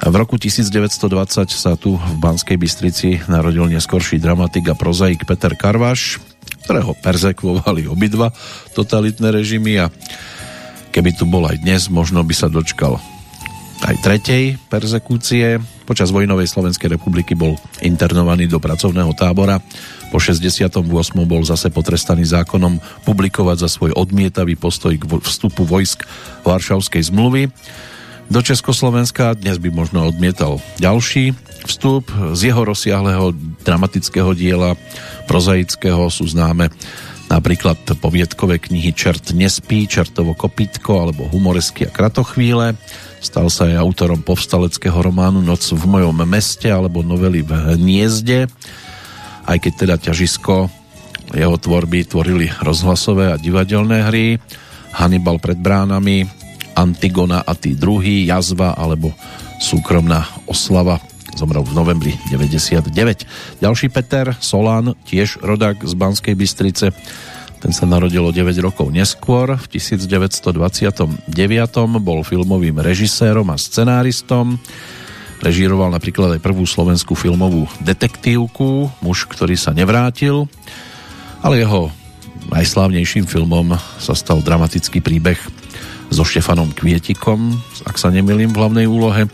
[0.00, 1.04] V roku 1920
[1.52, 6.29] sa tu v Banskej Bystrici narodil neskorší dramatik a prozaik Peter Karvaš,
[6.64, 8.34] ktorého perzekvovali obidva
[8.74, 9.86] totalitné režimy a
[10.90, 12.98] keby tu bol aj dnes, možno by sa dočkal
[13.80, 15.56] aj tretej perzekúcie.
[15.88, 19.58] Počas vojnovej Slovenskej republiky bol internovaný do pracovného tábora.
[20.12, 20.84] Po 68.
[21.24, 22.78] bol zase potrestaný zákonom
[23.08, 26.04] publikovať za svoj odmietavý postoj k vstupu vojsk
[26.44, 27.48] Varšavskej zmluvy
[28.30, 29.34] do Československa.
[29.34, 31.34] Dnes by možno odmietal ďalší
[31.66, 32.08] vstup.
[32.38, 33.34] Z jeho rozsiahleho
[33.66, 34.78] dramatického diela
[35.26, 36.70] prozaického sú známe
[37.26, 42.78] napríklad poviedkové knihy Čert nespí, Čertovo kopítko alebo Humoresky a kratochvíle.
[43.18, 48.46] Stal sa aj autorom povstaleckého románu Noc v mojom meste alebo novely v Hniezde.
[49.44, 50.70] Aj keď teda ťažisko
[51.34, 54.38] jeho tvorby tvorili rozhlasové a divadelné hry.
[54.90, 56.26] Hannibal pred bránami,
[56.80, 59.12] Antigona a tí druhý, Jazva alebo
[59.60, 60.96] súkromná oslava
[61.36, 63.60] zomrel v novembri 99.
[63.60, 66.96] Ďalší Peter Solán, tiež rodák z Banskej Bystrice,
[67.60, 69.52] ten sa narodil o 9 rokov neskôr.
[69.60, 71.28] V 1929.
[72.00, 74.56] bol filmovým režisérom a scenáristom.
[75.44, 80.48] Režíroval napríklad aj prvú slovenskú filmovú detektívku Muž, ktorý sa nevrátil.
[81.44, 81.92] Ale jeho
[82.48, 85.36] najslávnejším filmom sa stal dramatický príbeh
[86.10, 87.54] so Štefanom Kvietikom,
[87.86, 89.30] ak sa nemilím v hlavnej úlohe.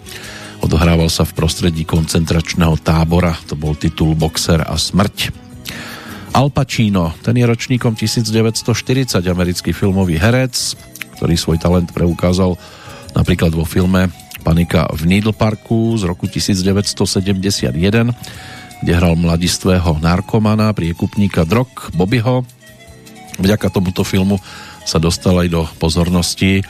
[0.61, 5.33] Odohrával sa v prostredí koncentračného tábora, to bol titul Boxer a smrť.
[6.37, 10.77] Al Pacino, ten je ročníkom 1940, americký filmový herec,
[11.17, 12.61] ktorý svoj talent preukázal
[13.17, 14.13] napríklad vo filme
[14.45, 17.73] Panika v Needle Parku z roku 1971,
[18.85, 22.45] kde hral mladistvého narkomana, priekupníka drog Bobbyho.
[23.41, 24.37] Vďaka tomuto filmu
[24.87, 26.63] sa dostal aj do pozornosti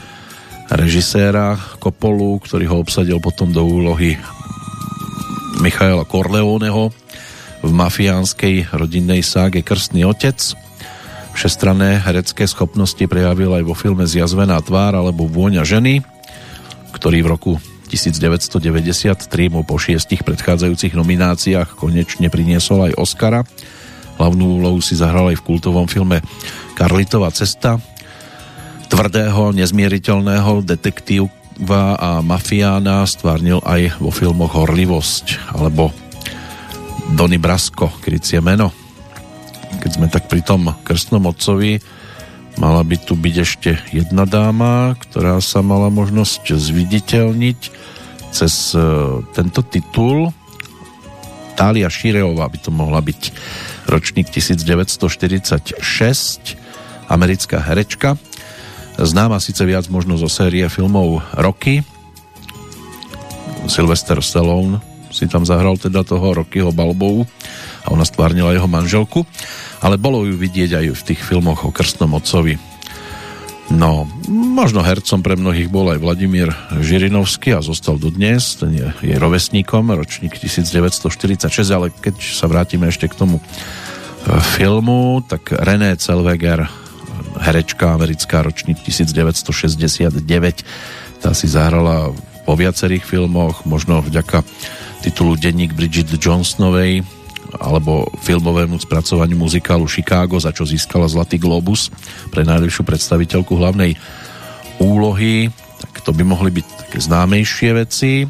[0.72, 4.16] režiséra Kopolu, ktorý ho obsadil potom do úlohy
[5.60, 6.90] Michaela Corleoneho
[7.60, 10.36] v mafiánskej rodinnej ságe Krstný otec.
[11.36, 16.00] Všestrané herecké schopnosti prejavil aj vo filme Zjazvená tvár alebo Vôňa ženy,
[16.96, 17.52] ktorý v roku
[17.92, 23.40] 1993 mu po šiestich predchádzajúcich nomináciách konečne priniesol aj Oscara.
[24.16, 26.24] Hlavnú úlohu si zahral aj v kultovom filme
[26.72, 27.76] Karlitová cesta,
[28.88, 35.90] tvrdého, nezmieriteľného detektíva a mafiána stvárnil aj vo filmoch Horlivosť alebo
[37.14, 38.74] Donny Brasko, krycie meno.
[39.78, 41.78] Keď sme tak pri tom krstnom otcovi,
[42.58, 47.60] mala by tu byť ešte jedna dáma, ktorá sa mala možnosť zviditeľniť
[48.34, 48.80] cez e,
[49.32, 50.34] tento titul.
[51.56, 53.32] Tália Šireová by to mohla byť
[53.88, 55.78] ročník 1946,
[57.08, 58.18] americká herečka,
[58.96, 61.84] Známa síce viac možno zo série filmov Rocky.
[63.68, 64.80] Sylvester Stallone
[65.12, 67.28] si tam zahral teda toho Rockyho Balbovu
[67.84, 69.28] a ona stvárnila jeho manželku,
[69.84, 72.56] ale bolo ju vidieť aj v tých filmoch o krstnom otcovi.
[73.66, 79.18] No, možno hercom pre mnohých bol aj Vladimír Žirinovský a zostal dodnes, ten je jej
[79.18, 83.44] rovesníkom, ročník 1946, ale keď sa vrátime ešte k tomu e,
[84.54, 86.85] filmu, tak René Zellweger
[87.40, 90.22] herečka americká, ročník 1969.
[91.20, 92.12] Tá si zahrala
[92.46, 94.46] po viacerých filmoch, možno vďaka
[95.02, 97.02] titulu Denník Bridget Johnsonovej
[97.56, 101.88] alebo filmovému spracovaniu muzikálu Chicago, za čo získala Zlatý Globus
[102.28, 103.96] pre najlepšiu predstaviteľku hlavnej
[104.82, 105.48] úlohy.
[105.80, 108.26] Tak to by mohli byť také známejšie veci.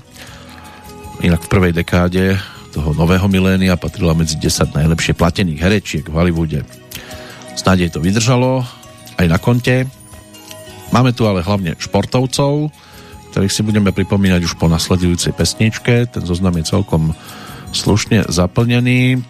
[1.25, 2.37] Inak v prvej dekáde
[2.77, 6.61] toho nového milénia patrila medzi 10 najlepšie platených herečiek v Hollywoode.
[7.57, 8.69] Snáď jej to vydržalo,
[9.17, 9.89] aj na konte.
[10.95, 12.71] Máme tu ale hlavne športovcov,
[13.35, 16.09] ktorých si budeme pripomínať už po nasledujúcej pesničke.
[16.09, 17.13] Ten zoznam je celkom
[17.75, 19.21] slušne zaplnený.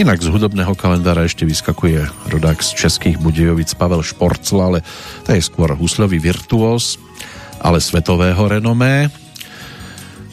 [0.00, 4.78] Inak z hudobného kalendára ešte vyskakuje rodák z českých Budejovic Pavel Šporcl, ale
[5.28, 6.96] to je skôr huslový virtuós,
[7.60, 9.12] ale svetového renomé.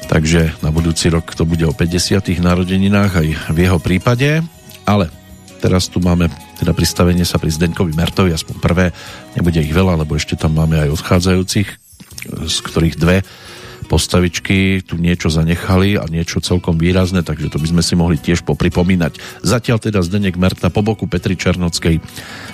[0.09, 2.39] Takže na budúci rok to bude o 50.
[2.39, 4.41] narodeninách aj v jeho prípade.
[4.87, 5.11] Ale
[5.59, 8.85] teraz tu máme teda pristavenie sa pri Zdeňkovi Mertovi, aspoň prvé,
[9.35, 11.69] nebude ich veľa, lebo ešte tam máme aj odchádzajúcich,
[12.47, 13.21] z ktorých dve
[13.89, 18.45] postavičky tu niečo zanechali a niečo celkom výrazné, takže to by sme si mohli tiež
[18.45, 19.41] popripomínať.
[19.41, 21.97] Zatiaľ teda Zdenek Merta po boku Petri Černockej.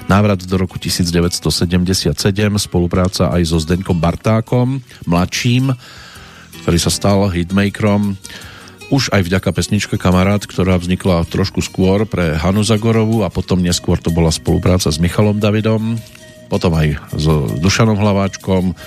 [0.07, 2.15] Návrat do roku 1977,
[2.56, 5.76] spolupráca aj so Zdenkom Bartákom, mladším,
[6.64, 8.15] ktorý sa stal hitmakerom
[8.93, 13.97] už aj vďaka pesničke Kamarát, ktorá vznikla trošku skôr pre Hanu Zagorovu a potom neskôr
[13.97, 15.97] to bola spolupráca s Michalom Davidom,
[16.49, 17.25] potom aj s
[17.61, 18.77] Dušanom Hlaváčkom,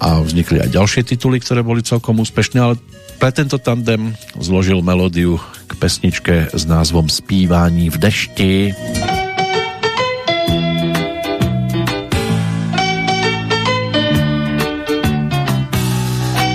[0.00, 2.80] a vznikli aj ďalšie tituly, ktoré boli celkom úspešné, ale
[3.20, 5.36] pre tento tandem zložil melódiu
[5.68, 8.52] k pesničke s názvom Spívání v dešti.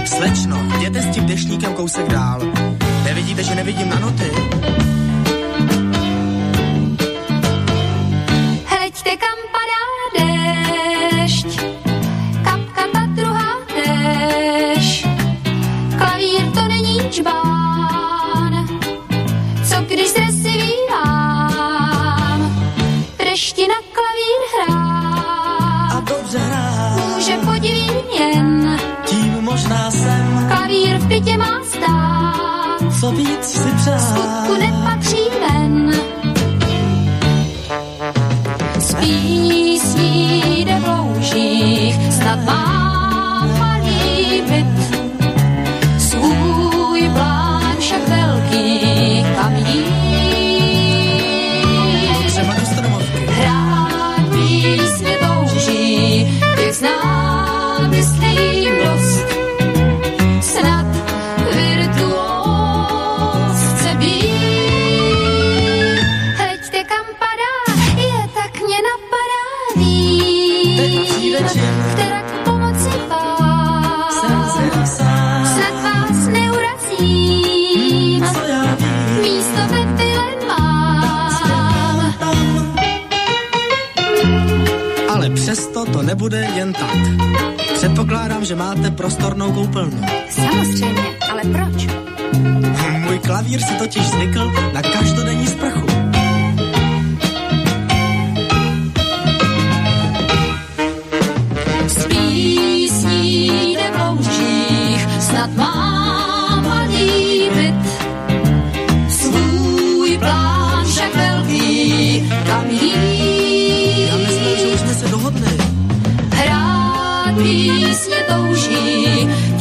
[0.09, 2.54] Slečno, jděte s tím deštníkem kousek dál.
[3.15, 4.31] Nevidíte, že nevidím na noty?
[8.67, 9.83] Hleďte, kam padá
[10.19, 11.47] déšť,
[12.43, 15.07] kapka ta druhá též.
[15.97, 18.67] Klavír to není čbán,
[19.69, 22.39] co když se si vívám,
[23.17, 25.91] dešti na klavír hrát.
[25.91, 32.64] A dobře hrát, Může podivím jen, tím možná jsem, klavír v bytě má stát,
[33.05, 33.99] co víc si přát.
[33.99, 35.91] skutku nepatří ven.
[38.79, 42.84] Z písní jde v loužích, snad mám
[71.53, 71.83] Čin.
[71.93, 72.89] která k pomoci
[74.87, 79.21] sám, Snad vás neurazím, co já vím.
[79.21, 82.15] místo ve byle mám.
[85.09, 86.97] Ale přesto to nebude jen tak.
[87.73, 90.01] Předpokládám, že máte prostornou koupelnu.
[90.29, 91.87] Samozřejmě, ale proč?
[93.05, 95.74] Můj klavír si totiž zvykl na každodenní sprchu.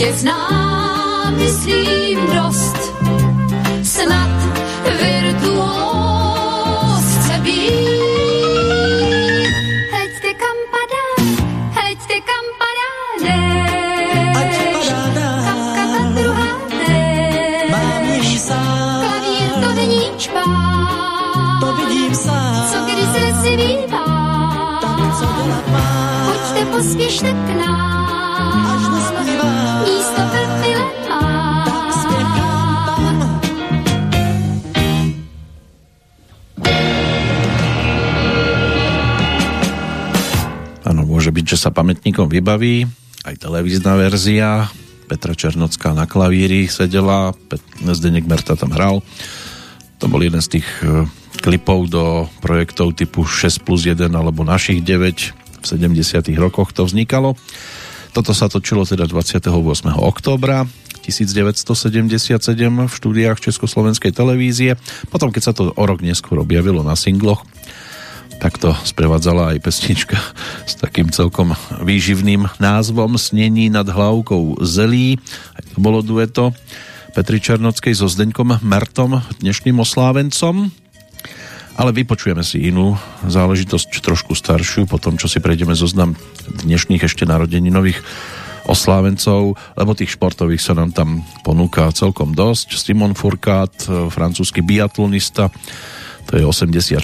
[0.04, 2.73] Těch znám, myslím dost.
[41.74, 42.86] Pamätníkom vybaví
[43.26, 44.70] aj televízna verzia.
[45.04, 47.36] Petra Černocká na klavíri sedela,
[47.84, 49.04] Zdeněk Merta tam hral.
[50.00, 51.04] To bol jeden z tých e,
[51.44, 57.36] klipov do projektov typu 6 plus 1 alebo našich 9 v 70 rokoch to vznikalo.
[58.16, 59.50] Toto sa točilo teda 28.
[59.98, 60.64] októbra
[61.04, 62.40] 1977
[62.88, 64.80] v štúdiách Československej televízie.
[65.12, 67.44] Potom, keď sa to o rok neskôr objavilo na singloch,
[68.38, 70.18] takto sprevádzala aj pesnička
[70.64, 75.16] s takým celkom výživným názvom Snení nad hlavkou zelí.
[75.56, 76.52] Aj to bolo dueto
[77.14, 80.70] Petri Černockej so Zdeňkom Mertom, dnešným oslávencom.
[81.74, 82.94] Ale vypočujeme si inú
[83.26, 86.14] záležitosť trošku staršiu, po tom, čo si prejdeme zoznam
[86.62, 87.98] dnešných ešte narodeninových
[88.64, 92.78] oslávencov, lebo tých športových sa nám tam ponúka celkom dosť.
[92.78, 93.74] Simon Furkát,
[94.08, 95.50] francúzsky biatlonista,
[96.24, 97.00] to je 84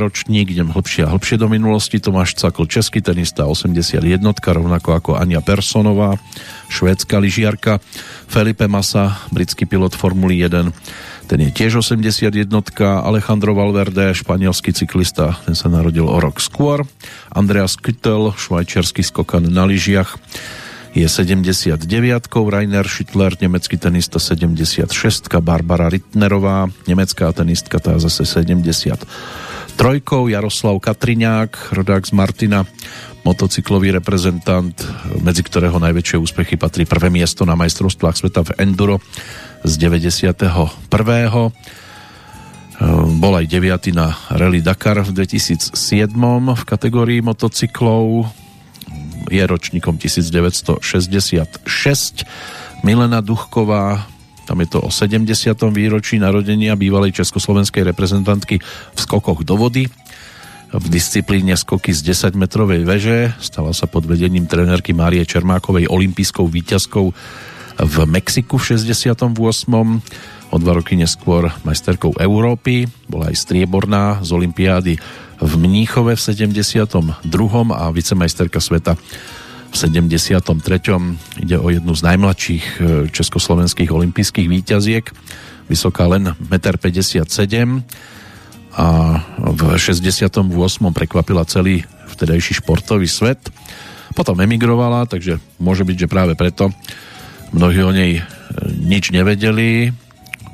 [0.00, 2.00] ročník, idem hlbšie a hlbšie do minulosti.
[2.00, 4.00] Tomáš Cakl, český tenista, 81,
[4.32, 6.16] rovnako ako Ania Personová,
[6.72, 7.78] švédska lyžiarka,
[8.26, 10.72] Felipe Massa, britský pilot Formuly 1,
[11.24, 12.28] ten je tiež 81
[12.80, 16.84] Alejandro Valverde, španielský cyklista, ten sa narodil o rok skôr.
[17.32, 20.20] Andreas Küttel, švajčiarsky skokan na lyžiach,
[20.94, 21.90] je 79
[22.30, 24.86] Rainer Schittler, nemecký tenista 76
[25.42, 28.62] Barbara Rittnerová, nemecká tenistka tá zase 70
[29.74, 32.62] trojkou Jaroslav Katriňák, rodák z Martina,
[33.26, 34.74] motocyklový reprezentant,
[35.18, 39.02] medzi ktorého najväčšie úspechy patrí prvé miesto na majstrovstvách sveta v Enduro
[39.66, 40.70] z 91.
[42.78, 43.90] Ehm, bol aj 9.
[43.96, 45.74] na Rally Dakar v 2007
[46.54, 48.30] v kategórii motocyklov.
[49.30, 50.84] Je ročníkom 1966.
[52.84, 54.04] Milena Duchková,
[54.44, 55.24] tam je to o 70.
[55.72, 59.88] výročí narodenia bývalej československej reprezentantky v skokoch do vody
[60.74, 63.18] v disciplíne skoky z 10-metrovej veže.
[63.38, 67.06] Stala sa pod vedením trenérky Márie Čermákovej olympijskou výťazkou
[67.78, 69.22] v Mexiku v 68.
[70.50, 72.86] O dva roky neskôr majsterkou Európy.
[73.06, 74.94] Bola aj strieborná z Olympiády
[75.44, 77.20] v Mníchove v 72.
[77.76, 78.96] a vicemajsterka sveta
[79.68, 80.40] v 73.
[81.44, 82.80] Ide o jednu z najmladších e,
[83.12, 85.04] československých olympijských výťaziek.
[85.68, 87.28] Vysoká len 1,57
[87.60, 87.70] m
[88.74, 90.50] a v 68.
[90.90, 93.38] prekvapila celý vtedajší športový svet.
[94.16, 96.72] Potom emigrovala, takže môže byť, že práve preto
[97.54, 98.22] Mnohí o nej e,
[98.82, 99.94] nič nevedeli.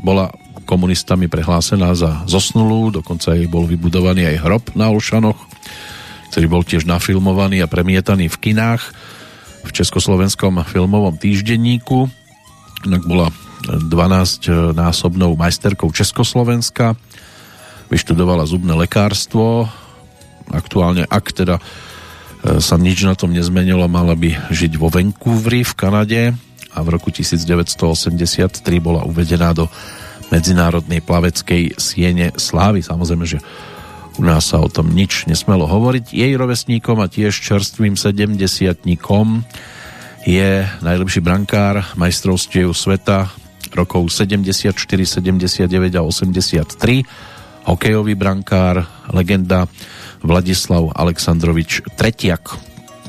[0.04, 0.28] Bola
[0.70, 5.34] komunistami prehlásená za zosnulú, dokonca jej bol vybudovaný aj hrob na Olšanoch,
[6.30, 8.82] ktorý bol tiež nafilmovaný a premietaný v kinách
[9.66, 12.06] v Československom filmovom týždenníku.
[12.86, 13.34] Inak bola
[13.66, 16.94] 12-násobnou majsterkou Československa,
[17.90, 19.66] vyštudovala zubné lekárstvo,
[20.54, 21.62] aktuálne, ak teda e,
[22.62, 26.22] sa nič na tom nezmenilo, mala by žiť vo Vancouveri v Kanade,
[26.70, 29.66] a v roku 1983 bola uvedená do
[30.30, 32.80] medzinárodnej plaveckej siene slávy.
[32.82, 33.38] Samozrejme, že
[34.18, 36.14] u nás sa o tom nič nesmelo hovoriť.
[36.14, 39.46] Jej rovesníkom a tiež čerstvým sedemdesiatníkom
[40.28, 43.32] je najlepší brankár majstrovstiev sveta
[43.72, 48.84] rokov 74, 79 a 83, hokejový brankár,
[49.14, 49.70] legenda
[50.20, 52.52] Vladislav Aleksandrovič Tretiak.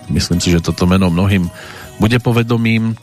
[0.07, 1.49] Myslím si, že toto meno mnohým
[1.99, 2.95] bude povedomím.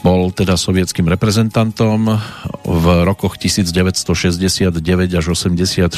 [0.00, 2.16] Bol teda sovietským reprezentantom
[2.64, 4.80] v rokoch 1969
[5.12, 5.92] až 84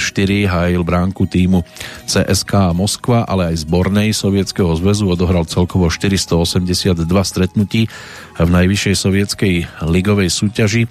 [0.51, 1.63] hájil bránku týmu
[2.11, 7.87] CSK Moskva, ale aj zbornej Sovietskeho zväzu odohral celkovo 482 stretnutí
[8.43, 9.55] v najvyššej sovietskej
[9.87, 10.91] ligovej súťaži.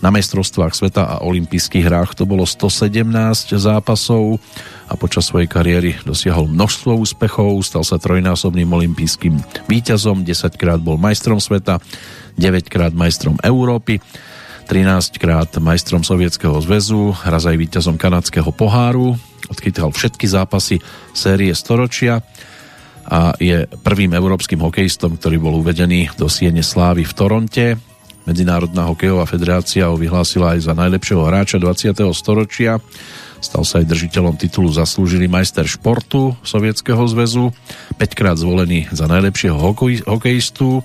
[0.00, 2.16] Na majstrovstvách sveta a olympijských hrách.
[2.16, 3.04] To bolo 117
[3.52, 4.40] zápasov
[4.88, 9.36] a počas svojej kariéry dosiahol množstvo úspechov, stal sa trojnásobným olympijským
[9.68, 11.84] víťazom, 10 krát bol majstrom sveta,
[12.40, 14.00] 9 krát majstrom Európy,
[14.72, 19.20] 13 krát majstrom Sovietskeho zväzu, raz aj víťazom kanadského poháru,
[19.52, 20.80] odchytal všetky zápasy
[21.12, 22.24] série storočia
[23.04, 27.89] a je prvým európskym hokejistom, ktorý bol uvedený do Siene Slávy v Toronte.
[28.28, 31.96] Medzinárodná hokejová federácia ho vyhlásila aj za najlepšieho hráča 20.
[32.12, 32.78] storočia.
[33.40, 37.56] Stal sa aj držiteľom titulu Zaslúžili majster športu Sovietskeho zväzu,
[37.96, 40.84] 5 krát zvolený za najlepšieho hokej, hokejistu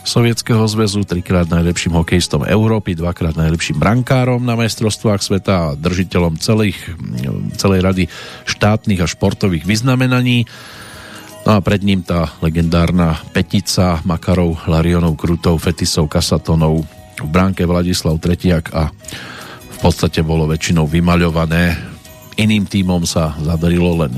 [0.00, 6.78] Sovietskeho zväzu, trikrát najlepším hokejistom Európy, dvakrát najlepším brankárom na majstrovstvách sveta a držiteľom celých,
[7.60, 8.04] celej rady
[8.48, 10.48] štátnych a športových vyznamenaní.
[11.48, 16.84] No a pred ním tá legendárna petica Makarov, Larionov, Krutov, Fetisov, Kasatonov
[17.20, 18.92] v bránke Vladislav Tretiak a
[19.70, 21.76] v podstate bolo väčšinou vymaľované.
[22.36, 24.14] Iným týmom sa zadarilo len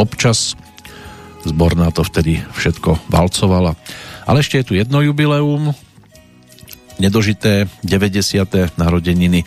[0.00, 0.56] občas.
[1.44, 3.76] Zborná to vtedy všetko valcovala.
[4.24, 5.76] Ale ešte je tu jedno jubileum,
[6.96, 8.80] nedožité 90.
[8.80, 9.44] narodeniny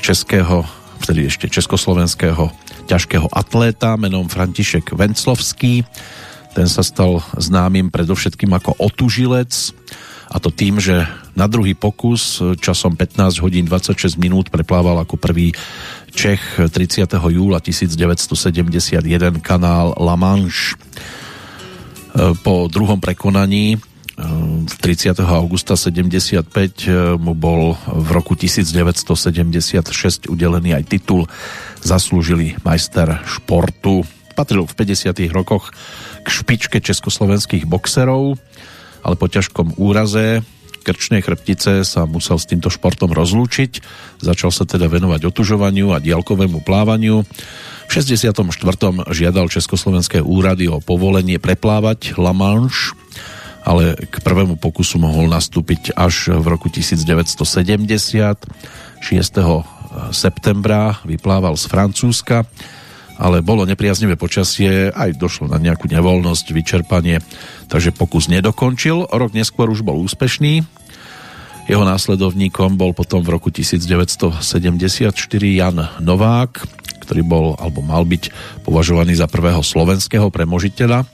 [0.00, 0.64] českého,
[1.04, 2.48] vtedy ešte československého
[2.84, 5.84] ťažkého atléta menom František Venclovský.
[6.54, 9.50] Ten sa stal známym predovšetkým ako otužilec
[10.30, 11.04] a to tým, že
[11.34, 15.50] na druhý pokus časom 15 hodín 26 minút preplával ako prvý
[16.14, 17.10] Čech 30.
[17.10, 19.02] júla 1971
[19.42, 20.78] kanál La Manche.
[22.46, 23.82] Po druhom prekonaní
[24.14, 25.18] 30.
[25.26, 26.46] augusta 75
[26.86, 31.26] eh, mu bol v roku 1976 udelený aj titul
[31.82, 34.06] zaslúžili majster športu.
[34.34, 35.14] Patril v 50.
[35.30, 35.70] rokoch
[36.22, 38.36] k špičke československých boxerov,
[39.06, 40.42] ale po ťažkom úraze
[40.84, 43.80] krčnej chrbtice sa musel s týmto športom rozlúčiť.
[44.20, 47.24] Začal sa teda venovať otužovaniu a diaľkovému plávaniu.
[47.88, 48.44] V 64.
[49.08, 52.92] žiadal československé úrady o povolenie preplávať La Manche
[53.64, 57.40] ale k prvému pokusu mohol nastúpiť až v roku 1970.
[57.40, 58.44] 6.
[60.12, 62.44] septembra vyplával z Francúzska,
[63.18, 67.22] ale bolo nepriaznivé počasie, aj došlo na nejakú nevoľnosť, vyčerpanie,
[67.70, 69.06] takže pokus nedokončil.
[69.06, 70.66] Rok neskôr už bol úspešný.
[71.64, 74.36] Jeho následovníkom bol potom v roku 1974
[75.40, 76.52] Jan Novák,
[77.04, 78.28] ktorý bol alebo mal byť
[78.64, 81.08] považovaný za prvého slovenského premožiteľa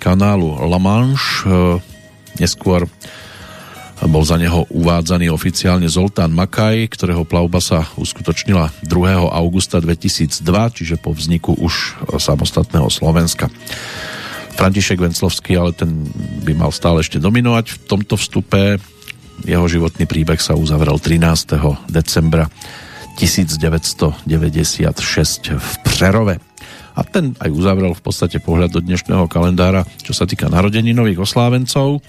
[0.00, 1.84] kanálu La Manche.
[2.40, 2.88] Neskôr
[4.10, 8.90] bol za neho uvádzaný oficiálne Zoltán Makaj, ktorého plavba sa uskutočnila 2.
[9.30, 10.42] augusta 2002,
[10.74, 13.46] čiže po vzniku už samostatného Slovenska.
[14.58, 16.06] František Venclovský, ale ten
[16.42, 18.82] by mal stále ešte dominovať v tomto vstupe.
[19.46, 21.56] Jeho životný príbeh sa uzavrel 13.
[21.88, 22.50] decembra
[23.16, 24.26] 1996
[25.56, 26.36] v Přerove.
[26.92, 31.24] A ten aj uzavrel v podstate pohľad do dnešného kalendára, čo sa týka narodení nových
[31.24, 32.04] oslávencov.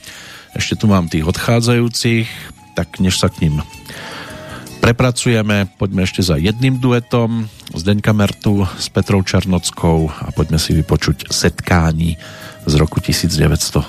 [0.54, 2.30] Ešte tu mám tých odchádzajúcich,
[2.78, 3.66] tak než sa k ním
[4.84, 11.32] prepracujeme, poďme ešte za jedným duetom Zdeňka Mertu s Petrou Čarnockou a poďme si vypočuť
[11.32, 12.20] setkání
[12.68, 13.88] z roku 1975.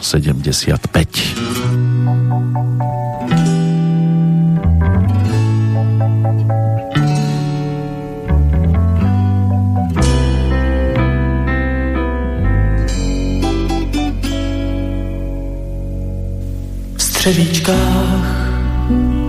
[17.24, 18.52] střevíčkách,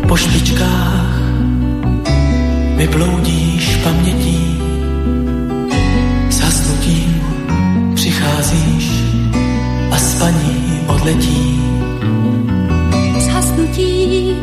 [0.07, 1.19] po špičkách
[2.75, 4.59] mi bloudíš pamětí.
[6.29, 7.21] S hasnutím
[7.95, 8.91] přicházíš
[9.91, 11.61] a spaní odletí.
[13.19, 14.35] S hasnutím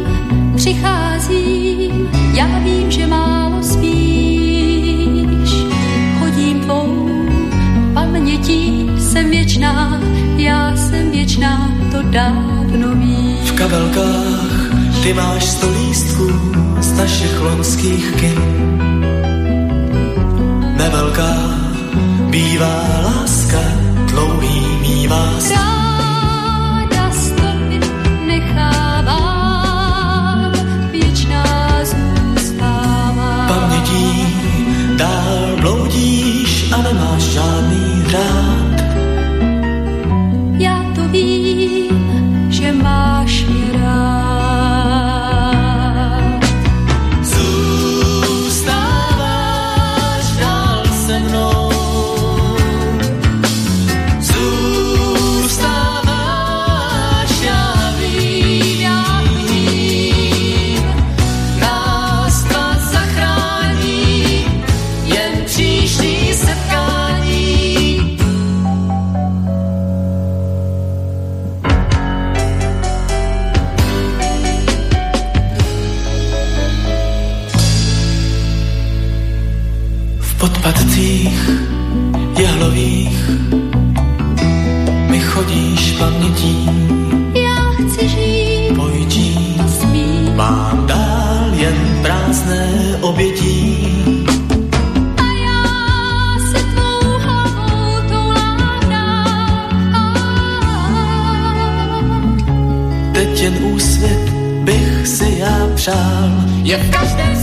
[0.57, 5.51] přicházím, já vím, že málo spíš.
[6.19, 7.11] Chodím tvou
[7.95, 10.01] pamětí, jsem věčná,
[10.37, 13.22] já jsem věčná, to dávno vím
[13.55, 14.73] kabelkách
[15.03, 16.31] ty máš sto lístků
[16.81, 18.41] z našich lonských kin.
[20.77, 21.35] Nevelká
[22.31, 23.61] bývá láska,
[24.11, 27.81] dlouhý mývá Ráda stopy
[28.27, 29.33] nechávám,
[30.91, 31.45] věčná
[31.85, 33.47] zůstává.
[33.49, 34.27] Pamětí
[34.97, 38.52] dál bloudíš a nemáš žádný rád.
[106.65, 107.42] Přál je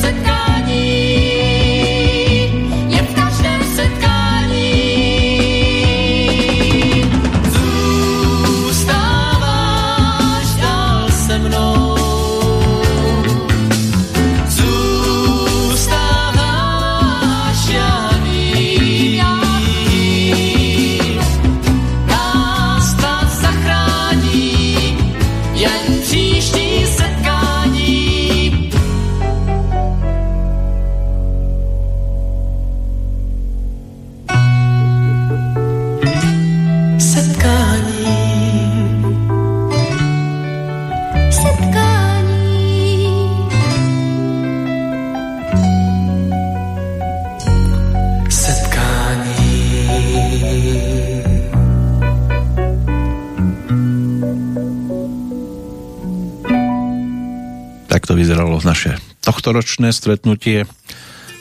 [59.49, 60.69] tohtoročné stretnutie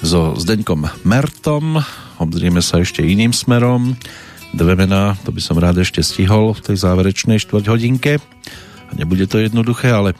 [0.00, 1.76] so Zdeňkom Mertom.
[2.16, 4.00] Obzrieme sa ešte iným smerom.
[4.56, 7.68] Dve mená, to by som rád ešte stihol v tej záverečnej štvrť
[8.96, 10.16] nebude to jednoduché, ale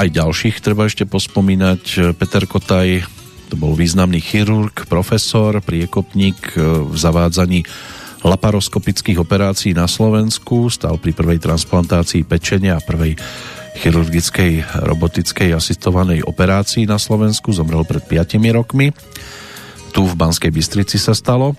[0.00, 2.16] aj ďalších treba ešte pospomínať.
[2.16, 3.04] Peter Kotaj,
[3.52, 6.56] to bol významný chirurg, profesor, priekopník
[6.88, 7.68] v zavádzaní
[8.24, 13.20] laparoskopických operácií na Slovensku, stal pri prvej transplantácii pečenia a prvej
[13.78, 17.54] chirurgickej robotickej asistovanej operácii na Slovensku.
[17.54, 18.90] Zomrel pred 5 rokmi.
[19.94, 21.54] Tu v Banskej Bystrici sa stalo.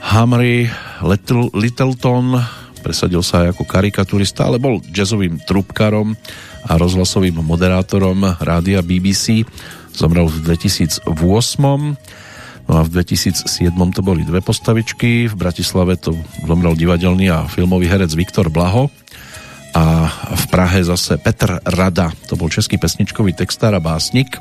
[0.00, 0.66] Hamry
[1.06, 2.34] Little, Littleton
[2.80, 6.16] presadil sa aj ako karikaturista, ale bol jazzovým trubkarom
[6.66, 9.44] a rozhlasovým moderátorom rádia BBC.
[9.92, 11.06] Zomrel v 2008.
[12.66, 13.46] No a v 2007
[13.92, 15.28] to boli dve postavičky.
[15.28, 16.16] V Bratislave to
[16.48, 18.88] zomrel divadelný a filmový herec Viktor Blaho
[19.74, 22.10] a v Prahe zase Petr Rada.
[22.30, 24.38] To bol český pesničkový textár a básnik.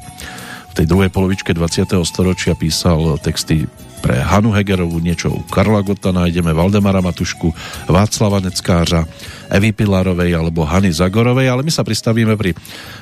[0.69, 1.89] V tej druhej polovičke 20.
[2.05, 3.65] storočia písal texty
[3.99, 7.51] pre Hanu Hegerovu, niečo u Karla Gota nájdeme Valdemara Matušku,
[7.91, 9.03] Václava Neckářa,
[9.51, 12.55] Evy Pilarovej alebo Hany Zagorovej, ale my sa pristavíme pri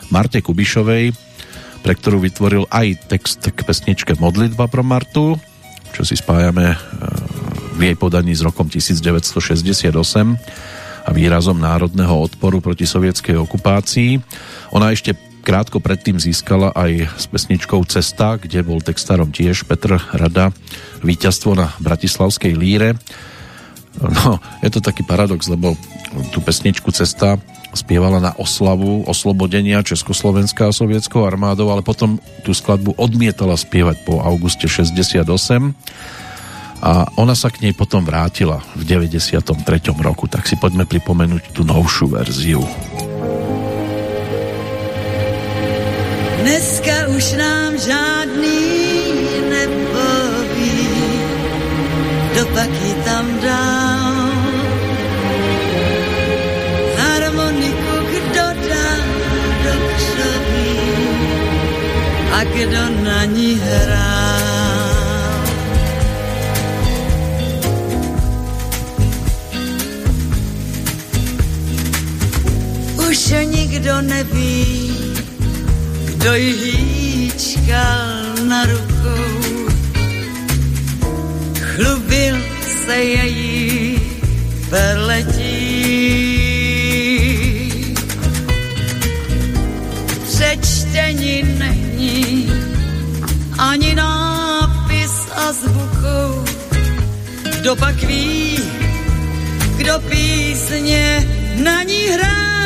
[0.09, 1.13] Marte Kubišovej,
[1.85, 5.37] pre ktorú vytvoril aj text k pesničke Modlitba pro Martu,
[5.93, 6.77] čo si spájame e,
[7.77, 10.73] v jej podaní s rokom 1968
[11.07, 14.19] a výrazom národného odporu proti sovietskej okupácii.
[14.75, 15.15] Ona ešte
[15.47, 20.51] krátko predtým získala aj s pesničkou Cesta, kde bol textárom tiež Petr Rada
[20.99, 22.99] víťazstvo na Bratislavskej líre.
[23.97, 25.79] No, je to taký paradox, lebo
[26.35, 27.39] tú pesničku Cesta
[27.71, 34.19] spievala na oslavu oslobodenia Československá a sovietskou armádou, ale potom tú skladbu odmietala spievať po
[34.19, 35.71] auguste 68
[36.81, 39.49] a ona sa k nej potom vrátila v 93.
[39.97, 42.61] roku, tak si poďme pripomenúť tú novšiu verziu.
[46.47, 48.63] Dneska už nám žádný
[49.49, 50.79] nepoví,
[52.31, 54.31] kdo pak ji tam dal.
[56.97, 58.89] Harmoniku kdo dá
[59.65, 60.77] do křoví
[62.31, 64.16] a kdo na ní hrál.
[73.27, 74.95] Už nikdo neví,
[76.05, 79.67] kdo ji hýčkal na rukou.
[81.59, 82.37] Chlubil
[82.85, 83.99] se její
[84.69, 85.45] perletí.
[90.23, 92.51] Přečtení není
[93.57, 96.45] ani nápis a zvukou.
[97.59, 98.59] Kdo pak ví,
[99.77, 101.27] kdo písně
[101.63, 102.56] na ní hrává.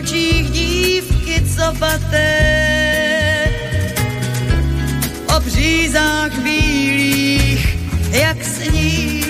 [0.00, 3.46] Očích dívky, co paté.
[5.36, 7.78] O břízách bílých,
[8.10, 9.20] jak sníh.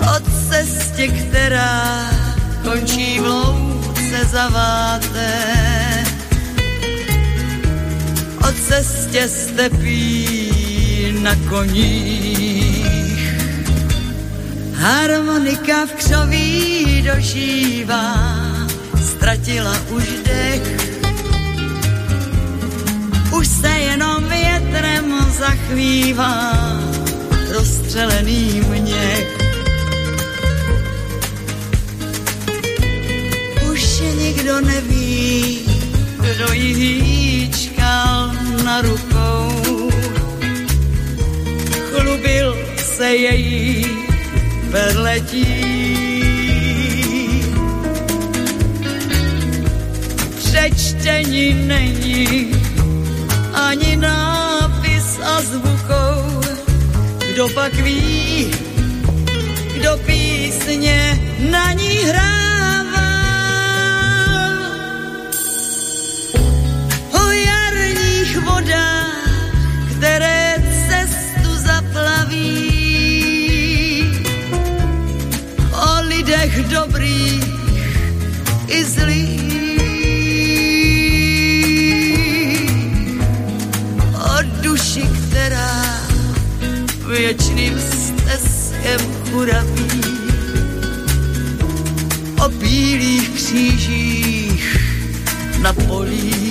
[0.00, 2.10] O cestě, která
[2.62, 5.44] končí v louce zaváté.
[8.48, 10.38] O cestě stepí
[11.22, 12.61] na koních.
[14.82, 18.14] Harmonika v křoví dožívá,
[19.06, 20.62] ztratila už dech.
[23.32, 26.52] Už se jenom větrem zachvívá
[27.52, 29.38] rozstřelený měch.
[33.72, 35.58] Už nikdo neví,
[36.20, 38.32] kdo ji hýčkal
[38.64, 39.90] na rukou.
[41.90, 42.56] Chlubil
[42.96, 43.91] se její
[44.72, 45.46] perletí.
[50.36, 52.52] Přečtení není
[53.52, 56.40] ani nápis a zvukou.
[57.32, 58.50] Kdo pak ví,
[59.76, 61.20] kdo písně
[61.50, 62.51] na ní hrává.
[78.92, 79.42] I zlých.
[84.14, 85.84] O duši, která
[87.08, 89.00] věčným steskem
[89.30, 90.02] churaví.
[92.44, 94.78] O bílých křížích
[95.62, 96.42] na polích.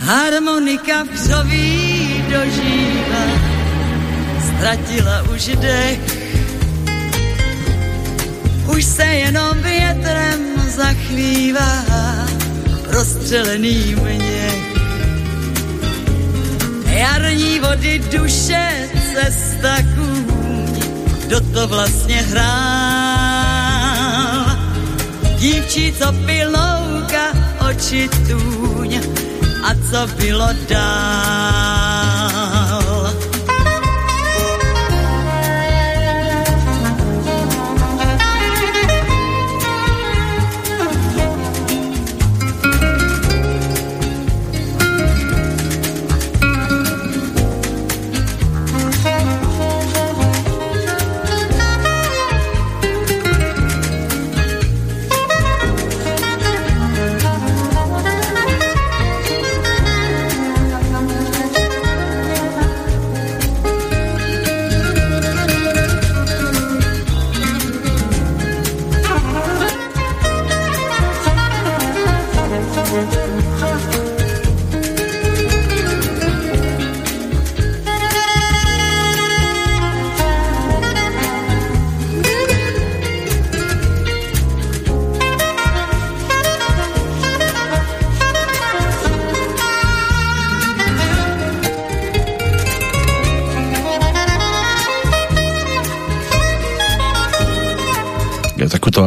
[0.00, 3.24] Harmonika v křoví dožívá,
[4.46, 6.15] ztratila už dech.
[8.76, 10.40] Už se jenom větrem
[10.76, 11.84] zachvívá
[12.86, 14.76] rozstřelený měch.
[16.84, 20.80] Jarní vody duše, cesta kůň,
[21.26, 22.46] kdo to vlastně hrál.
[25.38, 27.32] Dívčí, co pilouka,
[27.70, 29.00] oči tůň
[29.64, 31.35] a co bylo dál.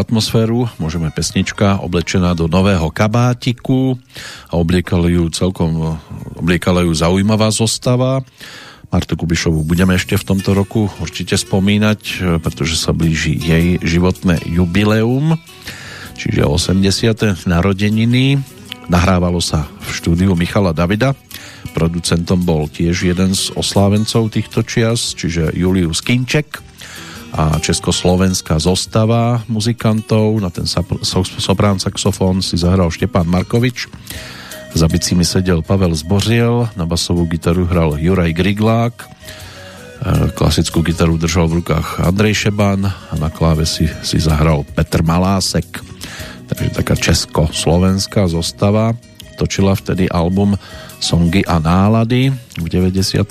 [0.09, 3.93] Atmosféru môžeme pesnička oblečená do nového kabátiku
[4.49, 6.01] a obliekala ju celkom
[6.33, 8.25] obliekala ju zaujímavá zostava.
[8.89, 15.37] Martu Kubišovu budeme ešte v tomto roku určite spomínať, pretože sa blíži jej životné jubileum,
[16.17, 17.45] čiže 80.
[17.45, 18.41] narodeniny.
[18.89, 21.13] Nahrávalo sa v štúdiu Michala Davida.
[21.77, 26.68] Producentom bol tiež jeden z oslávencov týchto čias, čiže Julius Kinček
[27.33, 30.41] a československá zostava muzikantov.
[30.41, 30.65] Na ten
[31.39, 33.89] soprán saxofón si zahral Štepán Markovič.
[34.73, 39.07] Za bicími sedel Pavel Zbořiel, na basovú gitaru hral Juraj Griglák, e,
[40.37, 45.65] klasickú gitaru držal v rukách Andrej Šeban a na klávesi si zahral Petr Malásek.
[46.49, 48.93] Takže taká česko-slovenská zostava.
[49.41, 50.53] Točila vtedy album
[51.01, 52.29] Songy a nálady
[52.59, 53.25] v 93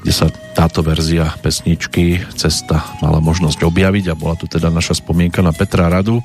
[0.00, 5.40] kde sa táto verzia pesničky Cesta mala možnosť objaviť a bola tu teda naša spomienka
[5.40, 6.24] na Petra Radu, e,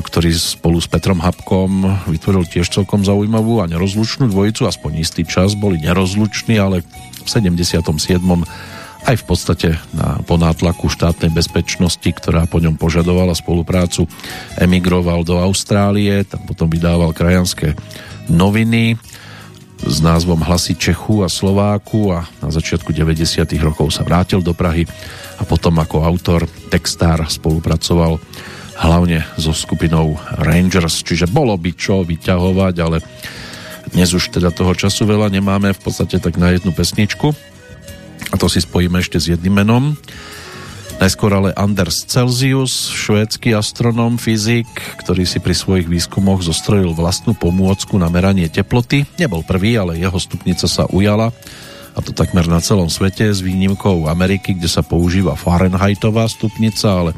[0.00, 5.52] ktorý spolu s Petrom Habkom vytvoril tiež celkom zaujímavú a nerozlučnú dvojicu, aspoň istý čas
[5.52, 6.82] boli nerozluční, ale
[7.22, 7.84] v 77
[9.06, 14.10] aj v podstate na, po nátlaku štátnej bezpečnosti, ktorá po ňom požadovala spoluprácu,
[14.58, 17.78] emigroval do Austrálie, tam potom vydával krajanské
[18.28, 18.98] noviny
[19.84, 23.46] s názvom Hlasy Čechu a Slováku a na začiatku 90.
[23.62, 24.88] rokov sa vrátil do Prahy
[25.38, 28.18] a potom ako autor, textár spolupracoval
[28.78, 33.02] hlavne so skupinou Rangers, čiže bolo by čo vyťahovať, ale
[33.94, 37.34] dnes už teda toho času veľa nemáme, v podstate tak na jednu pesničku.
[38.28, 39.96] A to si spojíme ešte s jedným menom
[40.98, 44.66] Najskôr ale Anders Celsius, švédsky astronóm, fyzik,
[44.98, 49.06] ktorý si pri svojich výskumoch zostrojil vlastnú pomôcku na meranie teploty.
[49.14, 51.30] Nebol prvý, ale jeho stupnica sa ujala
[51.94, 57.10] a to takmer na celom svete s výnimkou Ameriky, kde sa používa Fahrenheitová stupnica, ale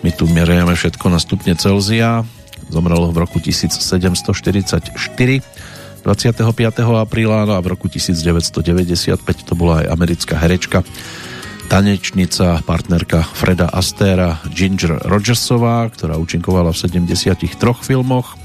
[0.00, 2.24] my tu merieme všetko na stupne Celzia.
[2.72, 4.96] Zomrel v roku 1744
[6.04, 6.44] 25.
[7.00, 9.16] apríla no a v roku 1995
[9.48, 10.84] to bola aj americká herečka
[11.68, 17.50] tanečnica, partnerka Freda Astéra Ginger Rogersová, ktorá účinkovala v 73
[17.84, 18.36] filmoch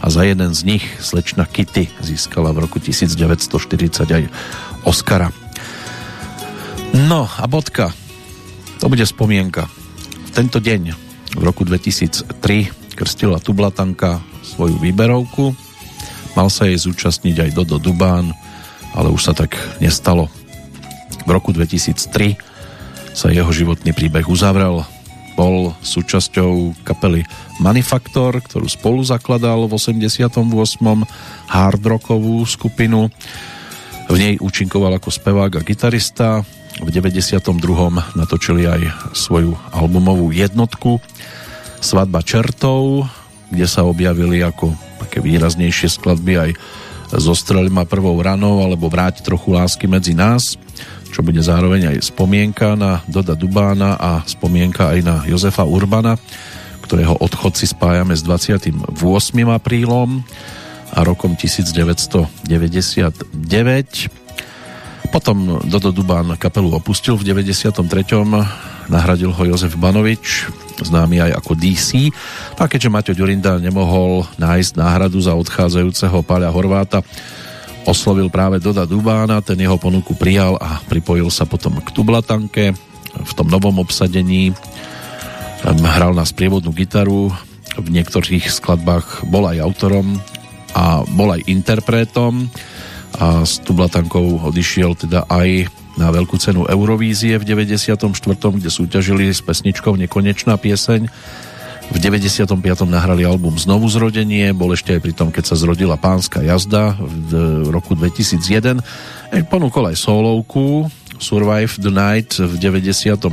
[0.00, 4.24] a za jeden z nich slečna Kitty získala v roku 1940 aj
[4.86, 5.34] Oscara.
[6.94, 7.90] No a bodka,
[8.78, 9.66] to bude spomienka.
[10.30, 10.82] Tento deň
[11.36, 15.52] v roku 2003 krstila Tublatanka svoju výberovku.
[16.38, 18.30] Mal sa jej zúčastniť aj Dodo Dubán,
[18.94, 20.30] ale už sa tak nestalo.
[21.26, 22.45] V roku 2003
[23.16, 24.84] sa jeho životný príbeh uzavrel.
[25.40, 27.24] Bol súčasťou kapely
[27.64, 30.28] Manifaktor, ktorú spolu zakladal v 88.
[31.48, 33.08] hard rockovú skupinu.
[34.12, 36.44] V nej účinkoval ako spevák a gitarista.
[36.76, 37.40] V 92.
[38.20, 41.00] natočili aj svoju albumovú jednotku
[41.80, 43.08] Svadba čertov,
[43.48, 46.50] kde sa objavili ako také výraznejšie skladby aj
[47.16, 50.58] Zostrel ma prvou ranou alebo Vráť trochu lásky medzi nás
[51.16, 56.20] čo bude zároveň aj spomienka na Doda Dubána a spomienka aj na Jozefa Urbana,
[56.84, 58.68] ktorého odchod si spájame s 28.
[59.48, 60.20] aprílom
[60.92, 62.52] a rokom 1999.
[65.08, 67.80] Potom Dodo Dubán kapelu opustil v 93.
[68.92, 70.52] Nahradil ho Jozef Banovič,
[70.84, 72.12] známy aj ako DC.
[72.60, 77.00] A keďže Maťo Ďurinda nemohol nájsť náhradu za odchádzajúceho Páľa Horváta,
[77.86, 82.74] oslovil práve Doda Dubána, ten jeho ponuku prijal a pripojil sa potom k Tublatanke
[83.16, 84.52] v tom novom obsadení.
[85.64, 87.32] Hral na sprievodnú gitaru,
[87.78, 90.18] v niektorých skladbách bol aj autorom
[90.76, 92.50] a bol aj interpretom
[93.16, 97.96] a s Tublatankou odišiel teda aj na veľkú cenu Eurovízie v 94.,
[98.60, 101.08] kde súťažili s pesničkou Nekonečná pieseň.
[101.86, 102.58] V 95.
[102.86, 107.70] nahrali album Znovu zrodenie, bol ešte aj pri tom, keď sa zrodila Pánska jazda v
[107.70, 108.82] roku 2001.
[109.30, 110.90] E, ponúkol aj solovku
[111.22, 113.30] Survive the Night v 96.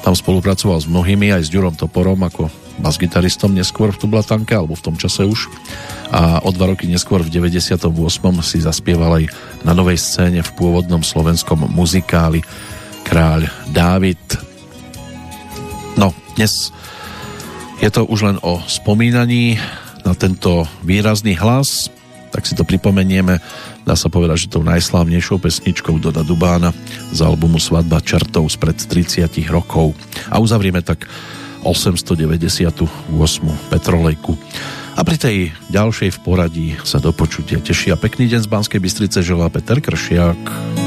[0.00, 2.50] Tam spolupracoval s mnohými, aj s Ďurom Toporom ako
[2.80, 5.52] bas-gitaristom neskôr v Tublatanke, alebo v tom čase už.
[6.10, 7.86] A o dva roky neskôr v 98.
[8.42, 9.24] si zaspieval aj
[9.62, 12.40] na novej scéne v pôvodnom slovenskom muzikáli
[13.04, 14.49] Kráľ Dávid.
[16.36, 16.70] Dnes
[17.80, 19.56] je to už len o spomínaní
[20.04, 21.88] na tento výrazný hlas,
[22.30, 23.42] tak si to pripomenieme.
[23.82, 26.70] Dá sa povedať, že tou najslávnejšou pesničkou Doda Dubána
[27.10, 29.96] z albumu Svadba čertov spred 30 rokov.
[30.30, 31.10] A uzavrieme tak
[31.66, 32.86] 898.
[33.68, 34.32] Petrolejku.
[34.96, 35.36] A pri tej
[35.72, 39.80] ďalšej v poradí sa do počutia teší a pekný deň z Banskej Bystrice želá Peter
[39.80, 40.79] Kršiak.